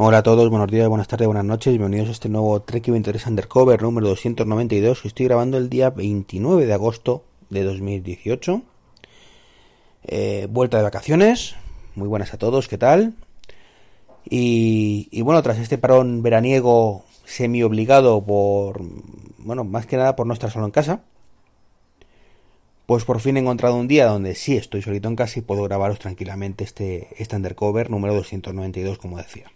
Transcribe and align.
Hola 0.00 0.18
a 0.18 0.22
todos, 0.22 0.48
buenos 0.48 0.70
días, 0.70 0.86
buenas 0.86 1.08
tardes, 1.08 1.26
buenas 1.26 1.44
noches, 1.44 1.72
bienvenidos 1.72 2.08
a 2.08 2.12
este 2.12 2.28
nuevo 2.28 2.62
Trek 2.62 2.86
23 2.86 3.26
Undercover 3.26 3.82
número 3.82 4.06
292 4.06 5.02
que 5.02 5.08
estoy 5.08 5.26
grabando 5.26 5.58
el 5.58 5.68
día 5.68 5.90
29 5.90 6.66
de 6.66 6.72
agosto 6.72 7.24
de 7.50 7.64
2018. 7.64 8.62
Eh, 10.04 10.46
vuelta 10.48 10.76
de 10.76 10.84
vacaciones, 10.84 11.56
muy 11.96 12.06
buenas 12.06 12.32
a 12.32 12.38
todos, 12.38 12.68
¿qué 12.68 12.78
tal? 12.78 13.14
Y, 14.24 15.08
y 15.10 15.22
bueno, 15.22 15.42
tras 15.42 15.58
este 15.58 15.78
parón 15.78 16.22
veraniego 16.22 17.04
semi 17.24 17.64
obligado 17.64 18.24
por, 18.24 18.80
bueno, 19.38 19.64
más 19.64 19.86
que 19.86 19.96
nada 19.96 20.14
por 20.14 20.28
no 20.28 20.32
estar 20.32 20.52
solo 20.52 20.66
en 20.66 20.70
casa, 20.70 21.00
pues 22.86 23.04
por 23.04 23.18
fin 23.18 23.36
he 23.36 23.40
encontrado 23.40 23.74
un 23.74 23.88
día 23.88 24.06
donde 24.06 24.36
sí 24.36 24.56
estoy 24.56 24.80
solito 24.80 25.08
en 25.08 25.16
casa 25.16 25.40
y 25.40 25.42
puedo 25.42 25.64
grabaros 25.64 25.98
tranquilamente 25.98 26.62
este, 26.62 27.08
este 27.20 27.34
Undercover 27.34 27.90
número 27.90 28.14
292, 28.14 28.98
como 28.98 29.16
decía. 29.16 29.50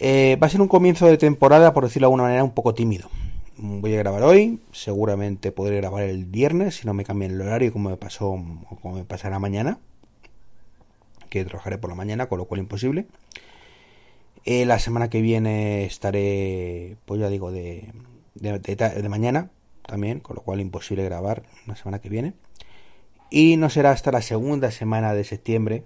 Eh, 0.00 0.38
va 0.40 0.46
a 0.46 0.50
ser 0.50 0.60
un 0.60 0.68
comienzo 0.68 1.06
de 1.06 1.18
temporada, 1.18 1.74
por 1.74 1.82
decirlo 1.82 2.06
de 2.06 2.10
alguna 2.10 2.22
manera, 2.22 2.44
un 2.44 2.52
poco 2.52 2.72
tímido. 2.72 3.10
Voy 3.56 3.92
a 3.94 3.98
grabar 3.98 4.22
hoy, 4.22 4.60
seguramente 4.70 5.50
podré 5.50 5.78
grabar 5.78 6.04
el 6.04 6.24
viernes, 6.24 6.76
si 6.76 6.86
no 6.86 6.94
me 6.94 7.04
cambian 7.04 7.32
el 7.32 7.40
horario 7.40 7.72
como 7.72 7.90
me 7.90 7.96
pasó 7.96 8.28
o 8.30 8.76
como 8.80 8.94
me 8.94 9.04
pasará 9.04 9.40
mañana, 9.40 9.80
que 11.28 11.44
trabajaré 11.44 11.78
por 11.78 11.90
la 11.90 11.96
mañana, 11.96 12.26
con 12.26 12.38
lo 12.38 12.44
cual 12.44 12.60
imposible. 12.60 13.06
Eh, 14.44 14.64
la 14.66 14.78
semana 14.78 15.10
que 15.10 15.20
viene 15.20 15.84
estaré, 15.84 16.96
pues 17.04 17.20
ya 17.20 17.28
digo, 17.28 17.50
de, 17.50 17.92
de, 18.36 18.58
de 18.60 19.08
mañana 19.08 19.50
también, 19.84 20.20
con 20.20 20.36
lo 20.36 20.42
cual 20.42 20.60
imposible 20.60 21.02
grabar 21.02 21.42
la 21.66 21.74
semana 21.74 21.98
que 21.98 22.08
viene. 22.08 22.34
Y 23.30 23.56
no 23.56 23.68
será 23.68 23.90
hasta 23.90 24.12
la 24.12 24.22
segunda 24.22 24.70
semana 24.70 25.12
de 25.12 25.24
septiembre, 25.24 25.82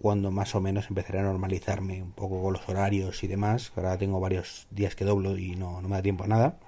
cuando 0.00 0.30
más 0.30 0.54
o 0.54 0.60
menos 0.60 0.86
empezaré 0.88 1.18
a 1.18 1.22
normalizarme 1.22 2.00
un 2.00 2.12
poco 2.12 2.40
con 2.40 2.52
los 2.52 2.68
horarios 2.68 3.24
y 3.24 3.26
demás. 3.26 3.72
Ahora 3.74 3.98
tengo 3.98 4.20
varios 4.20 4.68
días 4.70 4.94
que 4.94 5.04
doblo 5.04 5.36
y 5.36 5.56
no, 5.56 5.80
me 5.80 5.96
da 5.96 6.02
tiempo 6.02 6.22
a 6.22 6.28
nada. 6.28 6.58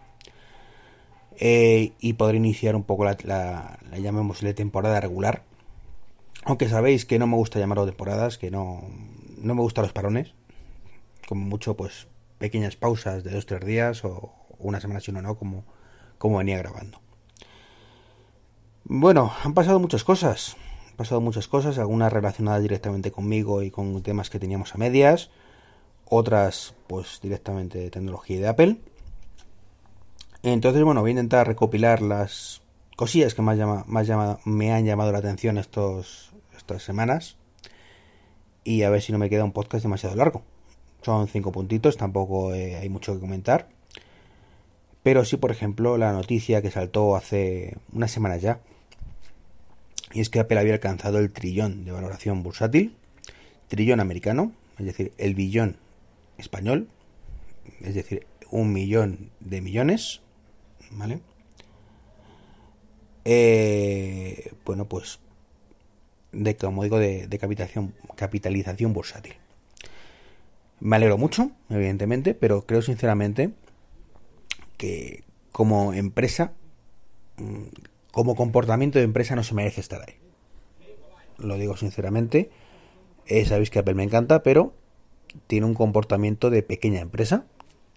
Eh, 1.39 1.93
y 2.01 2.15
podré 2.15 2.39
iniciar 2.39 2.75
un 2.75 2.83
poco 2.83 3.05
la, 3.05 3.17
la, 3.23 3.79
la 3.89 3.99
llamémosle 3.99 4.53
temporada 4.53 5.01
regular. 5.01 5.45
Aunque 6.43 6.69
sabéis 6.69 7.07
que 7.07 7.21
no 7.21 7.29
me 7.29 7.37
gusta 7.37 7.61
llamarlo 7.61 7.87
temporadas, 7.87 8.37
que 8.37 8.51
no, 8.51 8.83
no 9.39 9.55
me 9.55 9.61
gustan 9.61 9.83
los 9.83 9.93
parones. 9.93 10.35
Como 11.29 11.45
mucho, 11.47 11.77
pues 11.77 12.09
pequeñas 12.39 12.75
pausas 12.75 13.23
de 13.23 13.31
dos 13.31 13.47
tres 13.47 13.65
días 13.65 14.05
o 14.05 14.35
una 14.59 14.81
semana 14.81 14.99
si 14.99 15.13
no, 15.13 15.23
no, 15.23 15.37
como, 15.37 15.65
como 16.19 16.39
venía 16.39 16.59
grabando. 16.59 17.01
Bueno, 18.83 19.33
han 19.45 19.55
pasado 19.55 19.79
muchas 19.79 20.03
cosas 20.03 20.57
pasado 20.97 21.21
muchas 21.21 21.49
cosas, 21.49 21.79
algunas 21.79 22.13
relacionadas 22.13 22.63
directamente 22.63 23.11
conmigo 23.11 23.63
y 23.63 23.71
con 23.71 24.03
temas 24.03 24.31
que 24.31 24.39
teníamos 24.39 24.75
a 24.75 24.79
medias, 24.79 25.31
otras 26.05 26.75
pues 26.87 27.21
directamente 27.23 27.79
de 27.79 27.91
tecnología 27.91 28.41
de 28.41 28.49
Apple. 28.49 28.81
Entonces, 30.43 30.83
bueno, 30.83 31.01
voy 31.03 31.11
a 31.11 31.13
intentar 31.13 31.47
recopilar 31.47 32.01
las 32.01 32.63
cosillas 32.97 33.35
que 33.35 33.43
más, 33.43 33.57
llama, 33.57 33.85
más 33.87 34.09
me 34.45 34.73
han 34.73 34.85
llamado 34.85 35.13
la 35.13 35.19
atención 35.19 35.59
estos, 35.59 36.33
estas 36.57 36.83
semanas 36.83 37.37
y 38.65 38.83
a 38.83 38.91
ver 38.91 39.03
si 39.03 39.13
no 39.13 39.19
me 39.19 39.31
queda 39.31 39.45
un 39.45 39.53
podcast 39.53 39.83
demasiado 39.83 40.17
largo. 40.17 40.43
Son 41.03 41.27
cinco 41.29 41.53
puntitos, 41.53 41.97
tampoco 41.97 42.55
eh, 42.55 42.77
hay 42.77 42.89
mucho 42.89 43.15
que 43.15 43.21
comentar. 43.21 43.69
Pero 45.03 45.25
sí, 45.25 45.37
por 45.37 45.51
ejemplo, 45.51 45.97
la 45.97 46.13
noticia 46.13 46.61
que 46.61 46.71
saltó 46.71 47.17
hace 47.17 47.77
unas 47.93 48.11
semanas 48.11 48.43
ya, 48.43 48.61
y 50.13 50.21
es 50.21 50.31
que 50.31 50.41
Apple 50.41 50.59
había 50.59 50.75
alcanzado 50.75 51.19
el 51.19 51.31
trillón 51.31 51.85
de 51.85 51.93
valoración 51.93 52.43
bursátil, 52.43 52.97
trillón 53.69 54.01
americano, 54.01 54.53
es 54.79 54.87
decir, 54.87 55.13
el 55.19 55.35
billón 55.35 55.77
español, 56.39 56.89
es 57.81 57.95
decir, 57.95 58.27
un 58.51 58.73
millón 58.73 59.31
de 59.41 59.61
millones, 59.61 60.21
¿vale? 60.91 61.21
Eh, 63.25 64.53
bueno, 64.65 64.87
pues, 64.87 65.21
de, 66.33 66.57
como 66.57 66.83
digo, 66.83 66.99
de, 66.99 67.27
de 67.27 67.39
capitalización, 67.39 67.95
capitalización 68.17 68.93
bursátil. 68.93 69.35
Me 70.81 70.97
alegro 70.97 71.19
mucho, 71.19 71.53
evidentemente, 71.69 72.35
pero 72.35 72.63
creo 72.63 72.83
sinceramente 72.83 73.51
que 74.79 75.23
como 75.53 75.93
empresa 75.93 76.53
mm, 77.37 77.65
como 78.13 78.35
comportamiento 78.35 78.99
de 78.99 79.05
empresa 79.05 79.37
no 79.37 79.43
se 79.43 79.55
merece 79.55 79.81
estar 79.81 80.03
ahí. 80.03 80.15
Lo 81.39 81.57
digo 81.57 81.77
sinceramente. 81.77 82.51
Eh, 83.27 83.45
sabéis 83.45 83.71
que 83.71 83.79
Apple 83.79 83.95
me 83.95 84.03
encanta, 84.03 84.43
pero 84.43 84.75
tiene 85.47 85.67
un 85.67 85.75
comportamiento 85.75 86.51
de 86.51 86.63
pequeña 86.63 87.01
empresa 87.01 87.45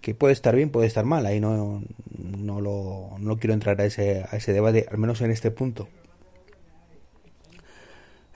que 0.02 0.14
puede 0.14 0.34
estar 0.34 0.56
bien, 0.56 0.70
puede 0.70 0.88
estar 0.88 1.06
mal. 1.06 1.26
Ahí 1.26 1.40
no, 1.40 1.82
no, 2.18 2.62
lo, 2.62 3.12
no 3.20 3.38
quiero 3.38 3.54
entrar 3.54 3.80
a 3.82 3.86
ese, 3.86 4.26
a 4.30 4.36
ese 4.36 4.54
debate, 4.54 4.86
al 4.92 4.98
menos 4.98 5.22
en 5.22 5.32
este 5.32 5.50
punto. 5.50 5.88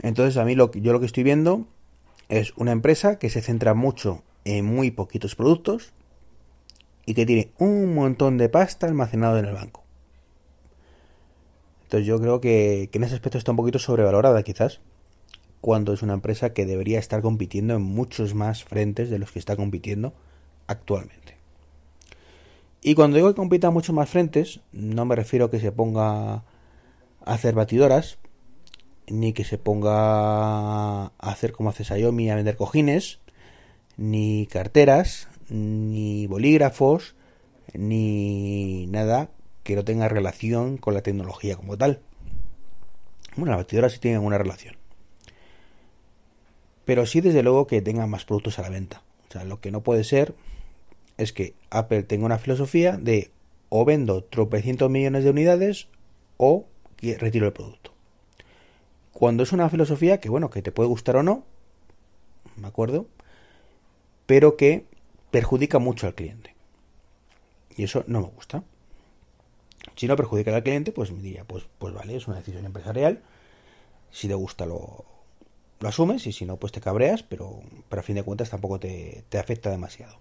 Entonces, 0.01 0.38
a 0.38 0.45
mí 0.45 0.55
lo, 0.55 0.71
yo 0.71 0.94
lo 0.94 0.99
que 0.99 1.05
estoy 1.05 1.23
viendo 1.23 1.67
es 2.29 2.53
una 2.55 2.71
empresa 2.71 3.19
que 3.19 3.29
se 3.29 3.41
centra 3.41 3.73
mucho 3.73 4.23
en 4.45 4.65
muy 4.65 4.91
poquitos 4.91 5.35
productos 5.35 5.94
y 7.05 7.13
que 7.13 7.25
tiene 7.25 7.51
un 7.57 7.94
montón 7.94 8.38
de 8.38 8.49
pasta 8.49 8.88
almacenado 8.88 9.38
en 9.38 9.45
el 9.45 9.53
banco. 9.53 9.83
Entonces 11.88 12.06
yo 12.06 12.20
creo 12.20 12.42
que, 12.42 12.90
en 12.92 13.03
ese 13.06 13.16
aspecto 13.16 13.38
está 13.38 13.52
un 13.52 13.58
poquito 13.58 13.80
sobrevalorada 13.80 14.44
quizás, 14.44 14.81
cuando 15.62 15.94
es 15.94 16.02
una 16.02 16.16
empresa 16.16 16.52
que 16.52 16.66
debería 16.66 17.00
estar 17.00 17.22
compitiendo 17.22 17.75
en 17.75 17.81
muchos 17.81 18.36
más 18.36 18.66
frentes 18.66 19.09
de 19.09 19.20
los 19.20 19.31
que 19.31 19.40
está 19.40 19.56
compitiendo 19.56 20.14
actualmente. 20.68 21.38
Y 22.81 22.94
cuando 22.94 23.16
digo 23.16 23.30
que 23.30 23.36
compita 23.36 23.68
en 23.68 23.74
muchos 23.74 23.96
más 23.96 24.09
frentes, 24.09 24.59
no 24.74 25.06
me 25.06 25.16
refiero 25.16 25.46
a 25.46 25.50
que 25.50 25.62
se 25.62 25.72
ponga 25.72 26.34
a 26.34 26.44
hacer 27.24 27.56
batidoras, 27.56 28.18
ni 29.08 29.31
que 29.31 29.46
se 29.46 29.58
ponga 29.58 29.94
a 31.06 31.12
hacer 31.19 31.54
como 31.54 31.69
hace 31.69 31.86
Xiaomi 31.86 32.30
a 32.30 32.36
vender 32.36 32.58
cojines, 32.58 33.19
ni 33.96 34.46
carteras, 34.48 35.30
ni 35.48 36.28
bolígrafos, 36.28 37.16
ni 37.74 38.88
nada 38.88 39.30
que 39.67 39.75
no 39.75 39.83
tenga 39.83 40.07
relación 40.07 40.78
con 40.78 40.94
la 40.94 41.01
tecnología 41.01 41.57
como 41.57 41.78
tal. 41.78 42.00
Bueno, 43.35 43.51
las 43.51 43.66
batidoras 43.66 43.91
sí 43.91 44.00
tienen 44.00 44.22
una 44.22 44.38
relación. 44.38 44.78
Pero 46.85 47.05
sí, 47.05 47.19
desde 47.19 47.44
luego, 47.44 47.67
que 47.67 47.81
tengan 47.81 48.09
más 48.09 48.23
productos 48.23 48.59
a 48.59 48.61
la 48.61 48.69
venta. 48.69 49.03
O 49.27 49.33
sea, 49.33 49.44
lo 49.44 49.59
que 49.59 49.72
no 49.72 49.81
puede 49.81 50.06
ser 50.06 50.35
es 51.17 51.33
que 51.33 51.53
Apple 51.69 52.03
tenga 52.03 52.25
una 52.25 52.38
filosofía 52.38 52.95
de 52.95 53.29
o 53.67 53.83
vendo 53.83 54.23
tropecientos 54.23 54.89
millones 54.89 55.25
de 55.25 55.31
unidades 55.31 55.89
o 56.38 56.66
retiro 57.01 57.45
el 57.45 57.51
producto. 57.51 57.91
Cuando 59.11 59.44
es 59.44 59.51
una 59.51 59.69
filosofía 59.69 60.22
que, 60.22 60.29
bueno, 60.29 60.50
que 60.50 60.61
te 60.61 60.72
puede 60.72 60.88
gustar 60.88 61.17
o 61.17 61.23
no, 61.23 61.44
¿me 62.56 62.69
acuerdo? 62.69 63.06
Pero 64.27 64.56
que 64.56 64.85
perjudica 65.29 65.77
mucho 65.77 66.07
al 66.07 66.16
cliente. 66.16 66.56
Y 67.75 67.83
eso 67.83 68.06
no 68.07 68.22
me 68.22 68.27
gusta. 68.27 68.63
Si 69.97 70.08
no 70.08 70.16
perjudica 70.16 70.56
al 70.56 70.63
cliente, 70.63 70.91
pues 70.91 71.12
me 71.12 71.22
diría, 71.22 71.44
pues, 71.44 71.66
pues 71.80 71.94
vale, 71.94 72.16
es 72.16 72.28
una 72.28 72.38
decisión 72.38 72.66
empresarial. 72.66 73.24
Si 74.12 74.28
te 74.28 74.35
gusta 74.35 74.68
lo, 74.68 75.06
lo 75.80 75.90
asumes 75.90 76.28
y 76.28 76.31
si 76.31 76.46
no, 76.46 76.58
pues 76.58 76.72
te 76.72 76.80
cabreas, 76.80 77.24
pero, 77.24 77.59
pero 77.90 78.00
a 78.00 78.03
fin 78.03 78.16
de 78.16 78.24
cuentas 78.24 78.52
tampoco 78.52 78.80
te, 78.80 79.25
te 79.28 79.40
afecta 79.40 79.72
demasiado. 79.72 80.19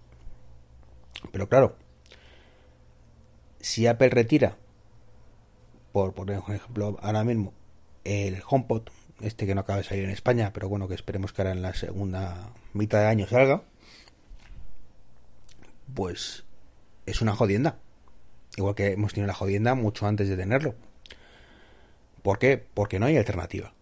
Pero 1.31 1.47
claro, 1.47 1.75
si 3.59 3.85
Apple 3.85 4.09
retira, 4.09 4.57
por 5.91 6.13
poner 6.13 6.39
un 6.39 6.55
ejemplo 6.55 6.97
ahora 6.99 7.23
mismo, 7.23 7.53
el 8.03 8.41
HomePod, 8.49 8.89
este 9.21 9.45
que 9.45 9.53
no 9.53 9.61
acaba 9.61 9.77
de 9.77 9.83
salir 9.83 10.05
en 10.05 10.09
España, 10.09 10.53
pero 10.53 10.69
bueno, 10.69 10.87
que 10.87 10.95
esperemos 10.95 11.33
que 11.33 11.43
ahora 11.43 11.51
en 11.51 11.61
la 11.61 11.75
segunda 11.75 12.49
mitad 12.73 12.99
de 12.99 13.07
año 13.07 13.27
salga, 13.27 13.61
pues 15.93 16.45
es 17.05 17.21
una 17.21 17.35
jodienda. 17.35 17.77
Igual 18.57 18.75
que 18.75 18.91
hemos 18.91 19.13
tenido 19.13 19.27
la 19.27 19.33
jodienda 19.33 19.75
mucho 19.75 20.07
antes 20.07 20.27
de 20.27 20.35
tenerlo. 20.35 20.73
¿Por 22.23 22.39
qué? 22.39 22.61
Porque 22.73 22.99
no 22.99 23.05
hay 23.05 23.15
alternativa. 23.15 23.73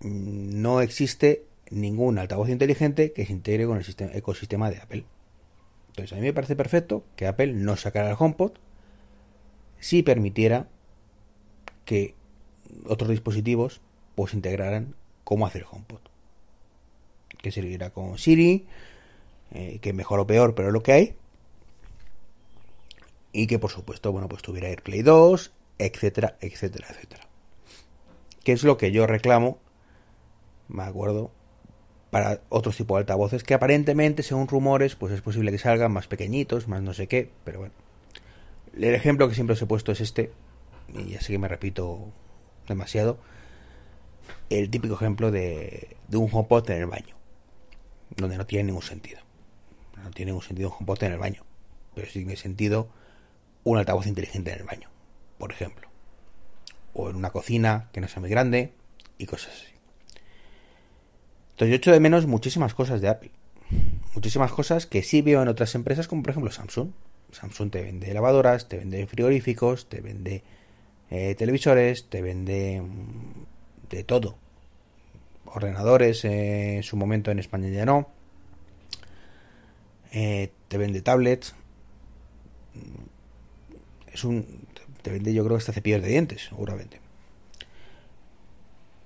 No 0.00 0.80
existe 0.80 1.44
ningún 1.70 2.18
altavoz 2.18 2.48
inteligente 2.48 3.12
que 3.12 3.26
se 3.26 3.32
integre 3.32 3.66
con 3.66 3.76
el 3.76 3.84
ecosistema 4.14 4.70
de 4.70 4.78
Apple. 4.78 5.04
Entonces 5.88 6.12
a 6.14 6.16
mí 6.16 6.22
me 6.22 6.32
parece 6.32 6.56
perfecto 6.56 7.04
que 7.16 7.26
Apple 7.26 7.52
no 7.52 7.76
sacara 7.76 8.10
el 8.10 8.16
HomePod 8.18 8.52
si 9.78 10.02
permitiera 10.02 10.66
que 11.84 12.14
otros 12.86 13.10
dispositivos 13.10 13.82
pues 14.14 14.32
integraran 14.32 14.94
cómo 15.24 15.46
hacer 15.46 15.62
el 15.62 15.68
HomePod. 15.70 16.00
Que 17.42 17.52
sirviera 17.52 17.90
con 17.90 18.16
Siri, 18.16 18.66
eh, 19.52 19.78
que 19.80 19.92
mejor 19.92 20.18
o 20.18 20.26
peor, 20.26 20.54
pero 20.54 20.70
lo 20.72 20.82
que 20.82 20.92
hay 20.92 21.14
y 23.32 23.46
que 23.46 23.58
por 23.58 23.70
supuesto, 23.70 24.12
bueno, 24.12 24.28
pues 24.28 24.42
tuviera 24.42 24.68
AirPlay 24.68 25.02
2, 25.02 25.52
etcétera, 25.78 26.36
etcétera, 26.40 26.88
etcétera. 26.90 27.28
¿Qué 28.44 28.52
es 28.52 28.62
lo 28.62 28.76
que 28.76 28.92
yo 28.92 29.06
reclamo? 29.06 29.58
Me 30.68 30.82
acuerdo 30.82 31.30
para 32.10 32.40
otros 32.48 32.76
tipos 32.76 32.96
de 32.96 33.00
altavoces 33.00 33.44
que 33.44 33.54
aparentemente, 33.54 34.22
según 34.22 34.48
rumores, 34.48 34.96
pues 34.96 35.12
es 35.12 35.20
posible 35.20 35.50
que 35.50 35.58
salgan 35.58 35.92
más 35.92 36.08
pequeñitos, 36.08 36.68
más 36.68 36.82
no 36.82 36.94
sé 36.94 37.06
qué, 37.06 37.30
pero 37.44 37.60
bueno. 37.60 37.74
El 38.74 38.94
ejemplo 38.94 39.28
que 39.28 39.34
siempre 39.34 39.54
os 39.54 39.62
he 39.62 39.66
puesto 39.66 39.92
es 39.92 40.00
este, 40.00 40.32
y 40.94 41.14
así 41.16 41.32
que 41.32 41.38
me 41.38 41.48
repito 41.48 42.12
demasiado. 42.66 43.18
El 44.50 44.70
típico 44.70 44.94
ejemplo 44.94 45.30
de, 45.30 45.96
de 46.08 46.16
un 46.16 46.28
HomePod 46.32 46.70
en 46.70 46.82
el 46.82 46.86
baño, 46.86 47.16
donde 48.16 48.36
no 48.38 48.46
tiene 48.46 48.64
ningún 48.64 48.82
sentido. 48.82 49.20
No 50.02 50.10
tiene 50.10 50.30
ningún 50.30 50.44
sentido 50.44 50.70
un 50.70 50.76
HomePod 50.76 51.02
en 51.04 51.12
el 51.12 51.18
baño, 51.18 51.42
pero 51.94 52.06
sí 52.06 52.20
tiene 52.20 52.36
sentido 52.36 52.88
un 53.64 53.78
altavoz 53.78 54.06
inteligente 54.06 54.52
en 54.52 54.60
el 54.60 54.64
baño, 54.64 54.88
por 55.38 55.52
ejemplo. 55.52 55.88
O 56.94 57.10
en 57.10 57.16
una 57.16 57.30
cocina 57.30 57.88
que 57.92 58.00
no 58.00 58.08
sea 58.08 58.20
muy 58.20 58.30
grande 58.30 58.72
y 59.18 59.26
cosas 59.26 59.52
así. 59.54 59.74
Entonces 61.50 61.70
yo 61.70 61.76
echo 61.76 61.92
de 61.92 62.00
menos 62.00 62.26
muchísimas 62.26 62.74
cosas 62.74 63.00
de 63.00 63.08
Apple. 63.08 63.30
Muchísimas 64.14 64.52
cosas 64.52 64.86
que 64.86 65.02
sí 65.02 65.22
veo 65.22 65.42
en 65.42 65.48
otras 65.48 65.74
empresas 65.74 66.08
como 66.08 66.22
por 66.22 66.30
ejemplo 66.30 66.50
Samsung. 66.50 66.90
Samsung 67.32 67.70
te 67.70 67.82
vende 67.82 68.12
lavadoras, 68.14 68.68
te 68.68 68.78
vende 68.78 69.06
frigoríficos, 69.06 69.88
te 69.88 70.00
vende 70.00 70.42
eh, 71.10 71.34
televisores, 71.34 72.08
te 72.08 72.22
vende 72.22 72.80
mm, 72.80 73.88
de 73.90 74.04
todo. 74.04 74.38
Ordenadores, 75.46 76.24
eh, 76.24 76.76
en 76.76 76.82
su 76.82 76.96
momento 76.96 77.30
en 77.30 77.38
España 77.38 77.68
ya 77.68 77.84
no. 77.84 78.08
Eh, 80.12 80.52
te 80.68 80.78
vende 80.78 81.02
tablets. 81.02 81.54
Es 84.18 84.24
un. 84.24 84.66
Te 85.02 85.12
vende, 85.12 85.32
yo 85.32 85.44
creo, 85.44 85.56
hasta 85.56 85.72
cepillos 85.72 86.02
de 86.02 86.08
dientes, 86.08 86.46
seguramente. 86.48 87.00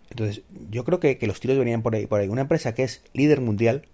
Entonces, 0.09 0.43
yo 0.70 0.85
creo 0.85 1.00
que, 1.00 1.19
los 1.26 1.38
tiros 1.38 1.59
venían 1.59 1.82
por 1.82 1.94
ahí, 1.94 2.06
por 2.06 2.20
ahí. 2.20 2.29
Una 2.29 2.43
empresa 2.43 2.75
que 2.75 2.82
es 2.82 3.03
líder 3.12 3.43
mundial 3.43 3.87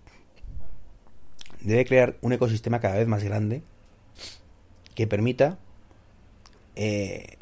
debe 1.61 1.85
crear 1.85 2.17
un 2.21 2.33
ecosistema 2.33 2.81
cada 2.81 2.97
vez 2.97 3.09
más 3.09 3.25
grande 3.25 3.63
que 4.95 5.09
permita 5.09 5.59
eh, 6.77 7.37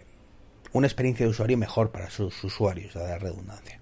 una 0.73 0.87
experiencia 0.87 1.26
de 1.26 1.31
usuario 1.31 1.58
mejor 1.58 1.90
para 1.90 2.08
sus 2.08 2.43
usuarios, 2.44 2.94
la 2.94 3.19
redundancia. 3.19 3.81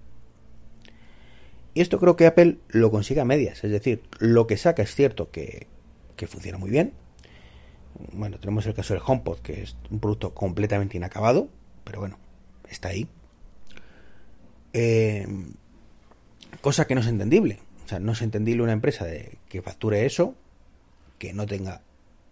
Y 1.73 1.81
esto 1.81 2.01
creo 2.01 2.17
que 2.17 2.27
Apple 2.27 2.59
lo 2.69 2.91
consigue 2.91 3.21
a 3.21 3.25
medias, 3.25 3.63
es 3.63 3.71
decir, 3.71 4.03
lo 4.19 4.47
que 4.47 4.57
saca 4.57 4.83
es 4.83 4.95
cierto 4.95 5.31
que, 5.31 5.67
que 6.17 6.27
funciona 6.27 6.59
muy 6.59 6.71
bien. 6.71 6.95
Bueno, 8.13 8.39
tenemos 8.39 8.67
el 8.67 8.75
caso 8.75 8.95
del 8.95 9.03
HomePod, 9.05 9.39
que 9.41 9.63
es 9.63 9.77
un 9.91 10.01
producto 10.01 10.35
completamente 10.35 10.97
inacabado, 10.97 11.49
pero 11.85 12.01
bueno, 12.01 12.19
está 12.69 12.89
ahí. 12.89 13.09
Eh, 14.73 15.27
cosa 16.61 16.87
que 16.87 16.95
no 16.95 17.01
es 17.01 17.07
entendible. 17.07 17.61
O 17.85 17.89
sea, 17.89 17.99
no 17.99 18.13
es 18.13 18.23
entendible 18.23 18.63
una 18.63 18.73
empresa 18.73 19.05
de, 19.05 19.39
que 19.49 19.63
facture 19.63 20.07
eso, 20.07 20.35
que 21.19 21.33
no 21.33 21.47
tenga 21.47 21.83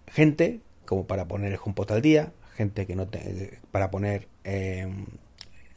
gente 0.09 0.61
como 0.87 1.07
para 1.07 1.27
poner 1.27 1.53
el 1.53 1.59
HomePod 1.63 1.93
al 1.93 2.03
día, 2.03 2.33
gente 2.57 2.87
que 2.87 2.97
no 2.97 3.09
tenga 3.09 3.59
para 3.71 3.91
poner 3.91 4.29
eh, 4.45 4.87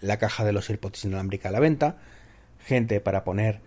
la 0.02 0.18
caja 0.18 0.44
de 0.44 0.54
los 0.54 0.70
AirPods 0.70 1.06
inalámbrica 1.06 1.50
a 1.50 1.52
la 1.52 1.60
venta, 1.60 1.98
gente 2.60 3.00
para 3.00 3.24
poner 3.24 3.62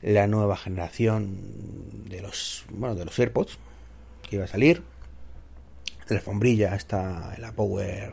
la 0.00 0.26
nueva 0.26 0.56
generación 0.56 2.08
de 2.08 2.20
los 2.22 2.64
bueno 2.70 2.94
de 2.94 3.04
los 3.04 3.18
AirPods 3.18 3.58
que 4.22 4.36
iba 4.36 4.44
a 4.44 4.48
salir, 4.48 4.82
la 6.14 6.20
alfombrilla 6.20 6.74
esta 6.74 7.34
la 7.38 7.52
Power, 7.52 8.12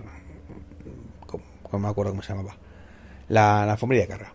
como, 1.25 1.43
me 1.79 1.87
acuerdo 1.87 2.11
cómo 2.11 2.21
se 2.21 2.33
llamaba, 2.33 2.57
la, 3.27 3.65
la 3.65 3.75
de 3.75 4.07
carga. 4.07 4.33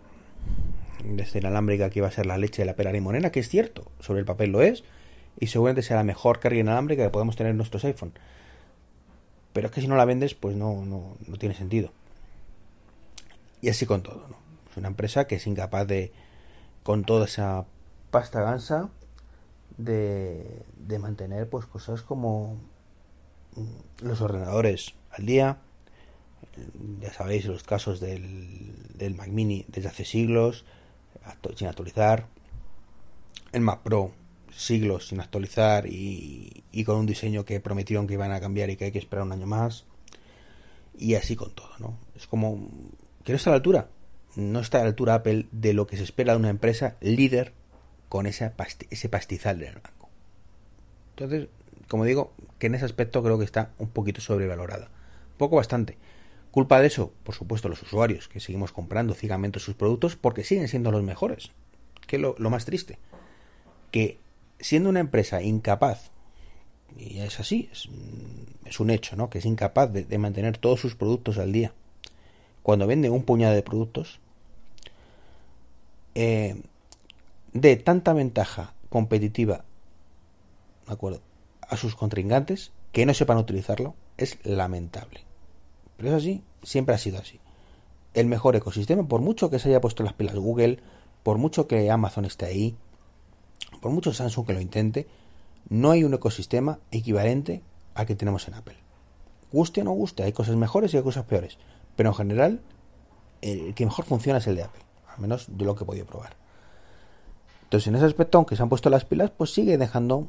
Desde 1.05 1.39
inalámbrica 1.39 1.91
que 1.91 2.01
iba 2.01 2.09
a 2.09 2.13
ser 2.13 2.27
la 2.27 2.37
leche 2.37 2.63
de 2.63 2.67
la 2.67 2.77
pera 2.77 2.93
limonena, 2.93 3.31
que 3.31 3.41
es 3.41 3.49
cierto, 3.49 3.91
sobre 4.01 4.21
el 4.21 4.27
papel 4.27 4.51
lo 4.51 4.63
es, 4.63 4.85
y 5.39 5.47
seguramente 5.47 5.83
sea 5.83 5.97
la 5.97 6.05
mejor 6.05 6.41
carga 6.41 6.59
inalámbrica 6.59 7.05
que 7.05 7.11
podemos 7.11 7.37
tener 7.37 7.51
en 7.51 7.57
nuestros 7.57 7.85
iPhone. 7.85 8.13
Pero 9.53 9.69
es 9.69 9.73
que 9.73 9.81
si 9.81 9.89
no 9.89 9.97
la 9.97 10.05
vendes, 10.05 10.35
pues 10.35 10.57
no, 10.57 10.85
no, 10.85 11.17
no 11.27 11.37
tiene 11.37 11.55
sentido. 11.55 11.91
Y 13.63 13.69
así 13.69 13.87
con 13.87 14.03
todo, 14.03 14.27
¿no? 14.29 14.37
Es 14.71 14.77
una 14.77 14.89
empresa 14.89 15.27
que 15.27 15.37
es 15.37 15.47
incapaz 15.47 15.87
de, 15.87 16.13
con 16.83 17.05
toda 17.05 17.25
esa 17.25 17.65
pasta 18.11 18.43
gansa, 18.43 18.91
de, 19.77 20.63
de 20.77 20.99
mantener 20.99 21.49
pues 21.49 21.67
cosas 21.67 22.03
como 22.03 22.57
los 24.01 24.21
ordenadores 24.21 24.95
al 25.11 25.27
día, 25.27 25.59
ya 27.01 27.13
sabéis 27.13 27.47
los 27.47 27.63
casos 27.63 28.01
del, 28.01 28.73
del 28.95 29.15
Mac 29.15 29.29
Mini 29.29 29.65
desde 29.69 29.89
hace 29.89 30.05
siglos, 30.05 30.65
sin 31.57 31.69
actualizar, 31.69 32.27
el 33.53 33.61
Mac 33.61 33.81
Pro 33.83 34.13
siglos 34.55 35.09
sin 35.09 35.21
actualizar 35.21 35.87
y, 35.87 36.65
y, 36.73 36.85
con 36.85 36.97
un 36.97 37.07
diseño 37.07 37.45
que 37.45 37.61
prometieron 37.61 38.07
que 38.07 38.15
iban 38.15 38.33
a 38.33 38.41
cambiar 38.41 38.71
y 38.71 38.77
que 38.77 38.87
hay 38.87 38.93
que 38.93 38.99
esperar 38.99 39.25
un 39.25 39.33
año 39.33 39.47
más. 39.47 39.85
Y 40.99 41.15
así 41.15 41.37
con 41.37 41.53
todo, 41.53 41.71
¿no? 41.79 41.97
Es 42.15 42.27
como 42.27 42.69
que 43.25 43.33
no 43.33 43.37
está 43.37 43.51
a 43.51 43.53
la 43.53 43.57
altura. 43.57 43.89
No 44.37 44.61
está 44.61 44.79
a 44.79 44.83
la 44.83 44.89
altura 44.89 45.15
Apple 45.15 45.47
de 45.51 45.73
lo 45.73 45.87
que 45.87 45.97
se 45.97 46.05
espera 46.05 46.33
de 46.33 46.39
una 46.39 46.51
empresa 46.51 46.97
líder 47.01 47.53
con 48.09 48.27
ese, 48.27 48.51
pastizal 48.51 49.59
del 49.59 49.75
banco. 49.75 50.09
Entonces, 51.11 51.49
como 51.91 52.05
digo, 52.05 52.33
que 52.61 52.69
en 52.69 52.77
ese 52.77 52.85
aspecto 52.85 53.21
creo 53.21 53.37
que 53.37 53.45
está 53.45 53.73
un 53.79 53.89
poquito 53.89 54.21
sobrevalorada. 54.21 54.91
Poco 55.39 55.57
bastante. 55.57 55.99
Culpa 56.53 56.81
de 56.81 56.87
eso, 56.87 57.13
por 57.25 57.35
supuesto, 57.35 57.69
los 57.69 57.83
usuarios, 57.83 58.29
que 58.29 58.39
seguimos 58.39 58.71
comprando 58.71 59.13
ciegamente 59.13 59.59
sus 59.59 59.75
productos 59.75 60.15
porque 60.15 60.45
siguen 60.45 60.69
siendo 60.69 60.93
los 60.93 61.03
mejores. 61.03 61.51
Que 62.07 62.17
lo, 62.17 62.37
lo 62.39 62.49
más 62.49 62.65
triste. 62.65 63.01
Que 63.91 64.21
siendo 64.61 64.89
una 64.89 65.01
empresa 65.01 65.43
incapaz, 65.43 66.13
y 66.97 67.19
es 67.19 67.41
así, 67.41 67.69
es, 67.73 68.79
un 68.79 68.91
hecho, 68.91 69.17
¿no? 69.17 69.29
Que 69.29 69.39
es 69.39 69.45
incapaz 69.45 69.93
de, 69.93 70.19
mantener 70.19 70.59
todos 70.59 70.79
sus 70.79 70.95
productos 70.95 71.39
al 71.39 71.51
día. 71.51 71.73
Cuando 72.63 72.87
vende 72.87 73.11
un 73.11 73.25
puñado 73.25 73.57
de 73.57 73.63
productos, 73.63 74.21
eh, 76.15 76.55
de 77.53 77.77
tanta 77.79 78.13
ventaja 78.13 78.75
competitiva, 78.91 79.65
¿de 80.87 80.93
acuerdo? 80.93 81.21
A 81.71 81.77
sus 81.77 81.95
contrincantes 81.95 82.73
que 82.93 83.07
no 83.07 83.15
sepan 83.15 83.39
utilizarlo, 83.39 83.95
es 84.17 84.39
lamentable. 84.45 85.21
Pero 85.97 86.11
es 86.11 86.17
así, 86.17 86.43
siempre 86.63 86.95
ha 86.95 86.99
sido 86.99 87.19
así. 87.19 87.41
El 88.13 88.27
mejor 88.27 88.57
ecosistema, 88.57 89.07
por 89.07 89.21
mucho 89.21 89.51
que 89.51 89.61
se 89.61 89.69
haya 89.69 89.81
puesto 89.81 90.03
las 90.03 90.15
pilas 90.15 90.35
Google, 90.35 90.81
por 91.23 91.39
mucho 91.39 91.69
que 91.69 91.91
Amazon 91.91 92.25
esté 92.25 92.47
ahí, 92.47 92.77
por 93.81 93.93
mucho 93.93 94.13
Samsung 94.13 94.47
que 94.47 94.53
lo 94.53 94.61
intente, 94.61 95.07
no 95.69 95.93
hay 95.93 96.03
un 96.03 96.13
ecosistema 96.13 96.81
equivalente 96.91 97.63
al 97.95 98.07
que 98.07 98.17
tenemos 98.17 98.49
en 98.49 98.55
Apple. 98.55 98.77
Guste 99.53 99.83
o 99.83 99.85
no 99.85 99.93
guste, 99.93 100.25
hay 100.25 100.33
cosas 100.33 100.57
mejores 100.57 100.93
y 100.93 100.97
hay 100.97 101.03
cosas 101.05 101.25
peores. 101.25 101.59
Pero 101.95 102.11
en 102.11 102.15
general, 102.17 102.61
el 103.43 103.75
que 103.75 103.85
mejor 103.85 104.05
funciona 104.05 104.39
es 104.39 104.47
el 104.49 104.57
de 104.57 104.65
Apple. 104.65 104.83
Al 105.07 105.21
menos 105.21 105.47
de 105.49 105.65
lo 105.65 105.77
que 105.77 105.85
he 105.85 105.87
podido 105.87 106.07
probar. 106.07 106.37
Entonces, 107.65 107.87
en 107.87 107.95
ese 107.95 108.07
aspecto, 108.07 108.39
aunque 108.39 108.57
se 108.57 108.63
han 108.63 108.69
puesto 108.69 108.91
las 108.91 109.05
pilas, 109.05 109.31
pues 109.31 109.53
sigue 109.53 109.79
dejando 109.79 110.29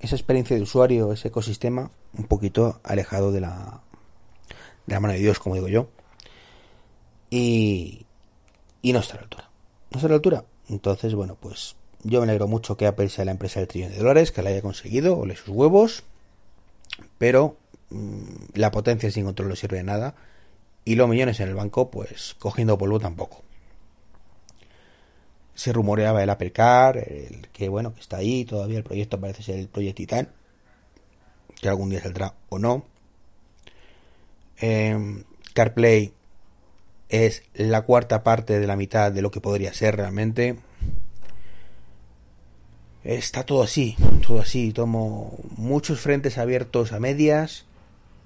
esa 0.00 0.16
experiencia 0.16 0.56
de 0.56 0.62
usuario, 0.62 1.12
ese 1.12 1.28
ecosistema, 1.28 1.90
un 2.16 2.24
poquito 2.24 2.80
alejado 2.84 3.32
de 3.32 3.40
la, 3.40 3.80
de 4.86 4.94
la 4.94 5.00
mano 5.00 5.14
de 5.14 5.20
Dios, 5.20 5.38
como 5.38 5.54
digo 5.54 5.68
yo. 5.68 5.88
Y, 7.30 8.06
y 8.82 8.92
no 8.92 9.00
está 9.00 9.14
a 9.14 9.16
la 9.16 9.22
altura. 9.22 9.50
No 9.90 9.96
está 9.96 10.06
a 10.06 10.10
la 10.10 10.16
altura. 10.16 10.44
Entonces, 10.68 11.14
bueno, 11.14 11.36
pues 11.40 11.76
yo 12.02 12.20
me 12.20 12.24
alegro 12.24 12.48
mucho 12.48 12.76
que 12.76 12.86
Apple 12.86 13.08
sea 13.08 13.24
la 13.24 13.32
empresa 13.32 13.60
del 13.60 13.68
trillón 13.68 13.90
de 13.92 13.98
dólares, 13.98 14.32
que 14.32 14.42
la 14.42 14.50
haya 14.50 14.62
conseguido, 14.62 15.18
ole 15.18 15.36
sus 15.36 15.48
huevos. 15.48 16.04
Pero 17.18 17.56
mmm, 17.90 18.22
la 18.54 18.70
potencia 18.70 19.10
sin 19.10 19.24
control 19.24 19.48
no 19.48 19.56
sirve 19.56 19.78
de 19.78 19.84
nada. 19.84 20.14
Y 20.84 20.94
los 20.94 21.08
millones 21.08 21.40
en 21.40 21.48
el 21.48 21.54
banco, 21.54 21.90
pues 21.90 22.36
cogiendo 22.38 22.78
polvo 22.78 23.00
tampoco. 23.00 23.42
Se 25.56 25.72
rumoreaba 25.72 26.22
el 26.22 26.30
Apple 26.30 26.52
Car, 26.52 26.98
el 26.98 27.48
que 27.52 27.68
bueno, 27.68 27.92
que 27.92 28.00
está 28.00 28.18
ahí, 28.18 28.44
todavía 28.44 28.78
el 28.78 28.84
proyecto 28.84 29.18
parece 29.18 29.42
ser 29.42 29.58
el 29.58 29.66
Project 29.66 29.96
Titan, 29.96 30.28
que 31.60 31.68
algún 31.68 31.90
día 31.90 32.00
saldrá 32.00 32.34
o 32.48 32.60
no. 32.60 32.84
Eh, 34.60 35.24
CarPlay 35.52 36.12
es 37.08 37.42
la 37.54 37.82
cuarta 37.82 38.22
parte 38.22 38.60
de 38.60 38.66
la 38.66 38.76
mitad 38.76 39.10
de 39.10 39.22
lo 39.22 39.30
que 39.30 39.40
podría 39.40 39.72
ser 39.72 39.96
realmente. 39.96 40.56
Está 43.04 43.44
todo 43.44 43.62
así, 43.62 43.96
todo 44.26 44.40
así. 44.40 44.72
Tomo 44.72 45.38
muchos 45.56 46.00
frentes 46.00 46.38
abiertos 46.38 46.92
a 46.92 47.00
medias, 47.00 47.64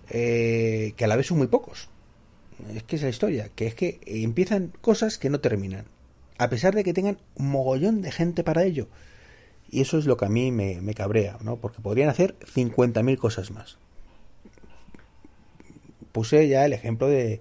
eh, 0.08 0.94
que 0.96 1.04
a 1.04 1.08
la 1.08 1.16
vez 1.16 1.26
son 1.26 1.38
muy 1.38 1.49
pocos. 1.49 1.88
Es 2.75 2.82
que 2.82 2.96
es 2.96 3.02
la 3.02 3.08
historia, 3.08 3.50
que 3.54 3.66
es 3.66 3.75
que 3.75 4.00
empiezan 4.06 4.72
cosas 4.80 5.18
que 5.18 5.30
no 5.30 5.40
terminan, 5.40 5.87
a 6.40 6.49
pesar 6.49 6.75
de 6.75 6.85
que 6.85 6.94
tengan 6.94 7.18
un 7.35 7.50
mogollón 7.50 8.00
de 8.00 8.11
gente 8.11 8.42
para 8.42 8.64
ello. 8.64 8.88
Y 9.70 9.82
eso 9.82 9.99
es 9.99 10.06
lo 10.06 10.16
que 10.16 10.25
a 10.25 10.30
mí 10.30 10.50
me, 10.50 10.94
cabrea, 10.94 11.38
¿no? 11.42 11.56
Porque 11.56 11.82
podrían 11.82 12.09
hacer 12.09 12.37
50.000 12.40 13.18
cosas 13.18 13.50
más 13.50 13.78
puse 16.12 16.49
ya 16.49 16.64
el 16.64 16.73
ejemplo 16.73 17.06
de 17.06 17.40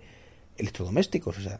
electrodomésticos, 0.57 1.39
o 1.39 1.41
sea, 1.41 1.59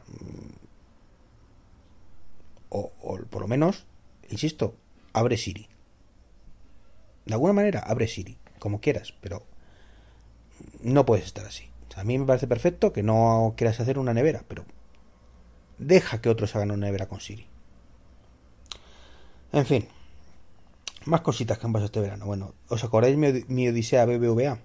o, 2.69 2.91
o, 3.01 3.17
por 3.17 3.41
lo 3.41 3.47
menos 3.47 3.87
insisto, 4.29 4.75
abre 5.11 5.37
Siri. 5.37 5.67
De 7.25 7.33
alguna 7.33 7.53
manera, 7.53 7.79
abre 7.79 8.07
Siri, 8.07 8.37
como 8.59 8.79
quieras, 8.79 9.15
pero 9.21 9.43
no 10.81 11.05
puedes 11.05 11.25
estar 11.25 11.47
así. 11.47 11.69
a 11.95 12.03
mí 12.03 12.19
me 12.19 12.25
parece 12.25 12.47
perfecto 12.47 12.93
que 12.93 13.01
no 13.01 13.55
quieras 13.57 13.79
hacer 13.79 13.97
una 13.97 14.13
nevera, 14.13 14.43
pero 14.47 14.65
deja 15.79 16.21
que 16.21 16.29
otros 16.29 16.55
hagan 16.55 16.71
una 16.71 16.85
nevera 16.85 17.07
con 17.07 17.19
Siri. 17.19 17.47
En 19.51 19.65
fin, 19.65 19.87
más 21.05 21.21
cositas 21.21 21.57
que 21.57 21.65
han 21.65 21.73
pasado 21.73 21.87
este 21.87 22.01
verano. 22.01 22.25
Bueno, 22.25 22.53
¿os 22.67 22.83
acordáis 22.83 23.17
mi, 23.17 23.43
mi 23.47 23.67
Odisea 23.67 24.05
BBVA? 24.05 24.59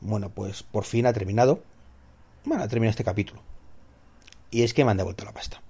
Bueno, 0.00 0.30
pues 0.30 0.62
por 0.62 0.84
fin 0.84 1.06
ha 1.06 1.12
terminado. 1.12 1.62
Bueno, 2.44 2.64
ha 2.64 2.68
terminado 2.68 2.90
este 2.90 3.04
capítulo. 3.04 3.40
Y 4.50 4.62
es 4.62 4.74
que 4.74 4.84
me 4.84 4.90
han 4.90 4.96
devuelto 4.96 5.24
la 5.24 5.32
pasta. 5.32 5.62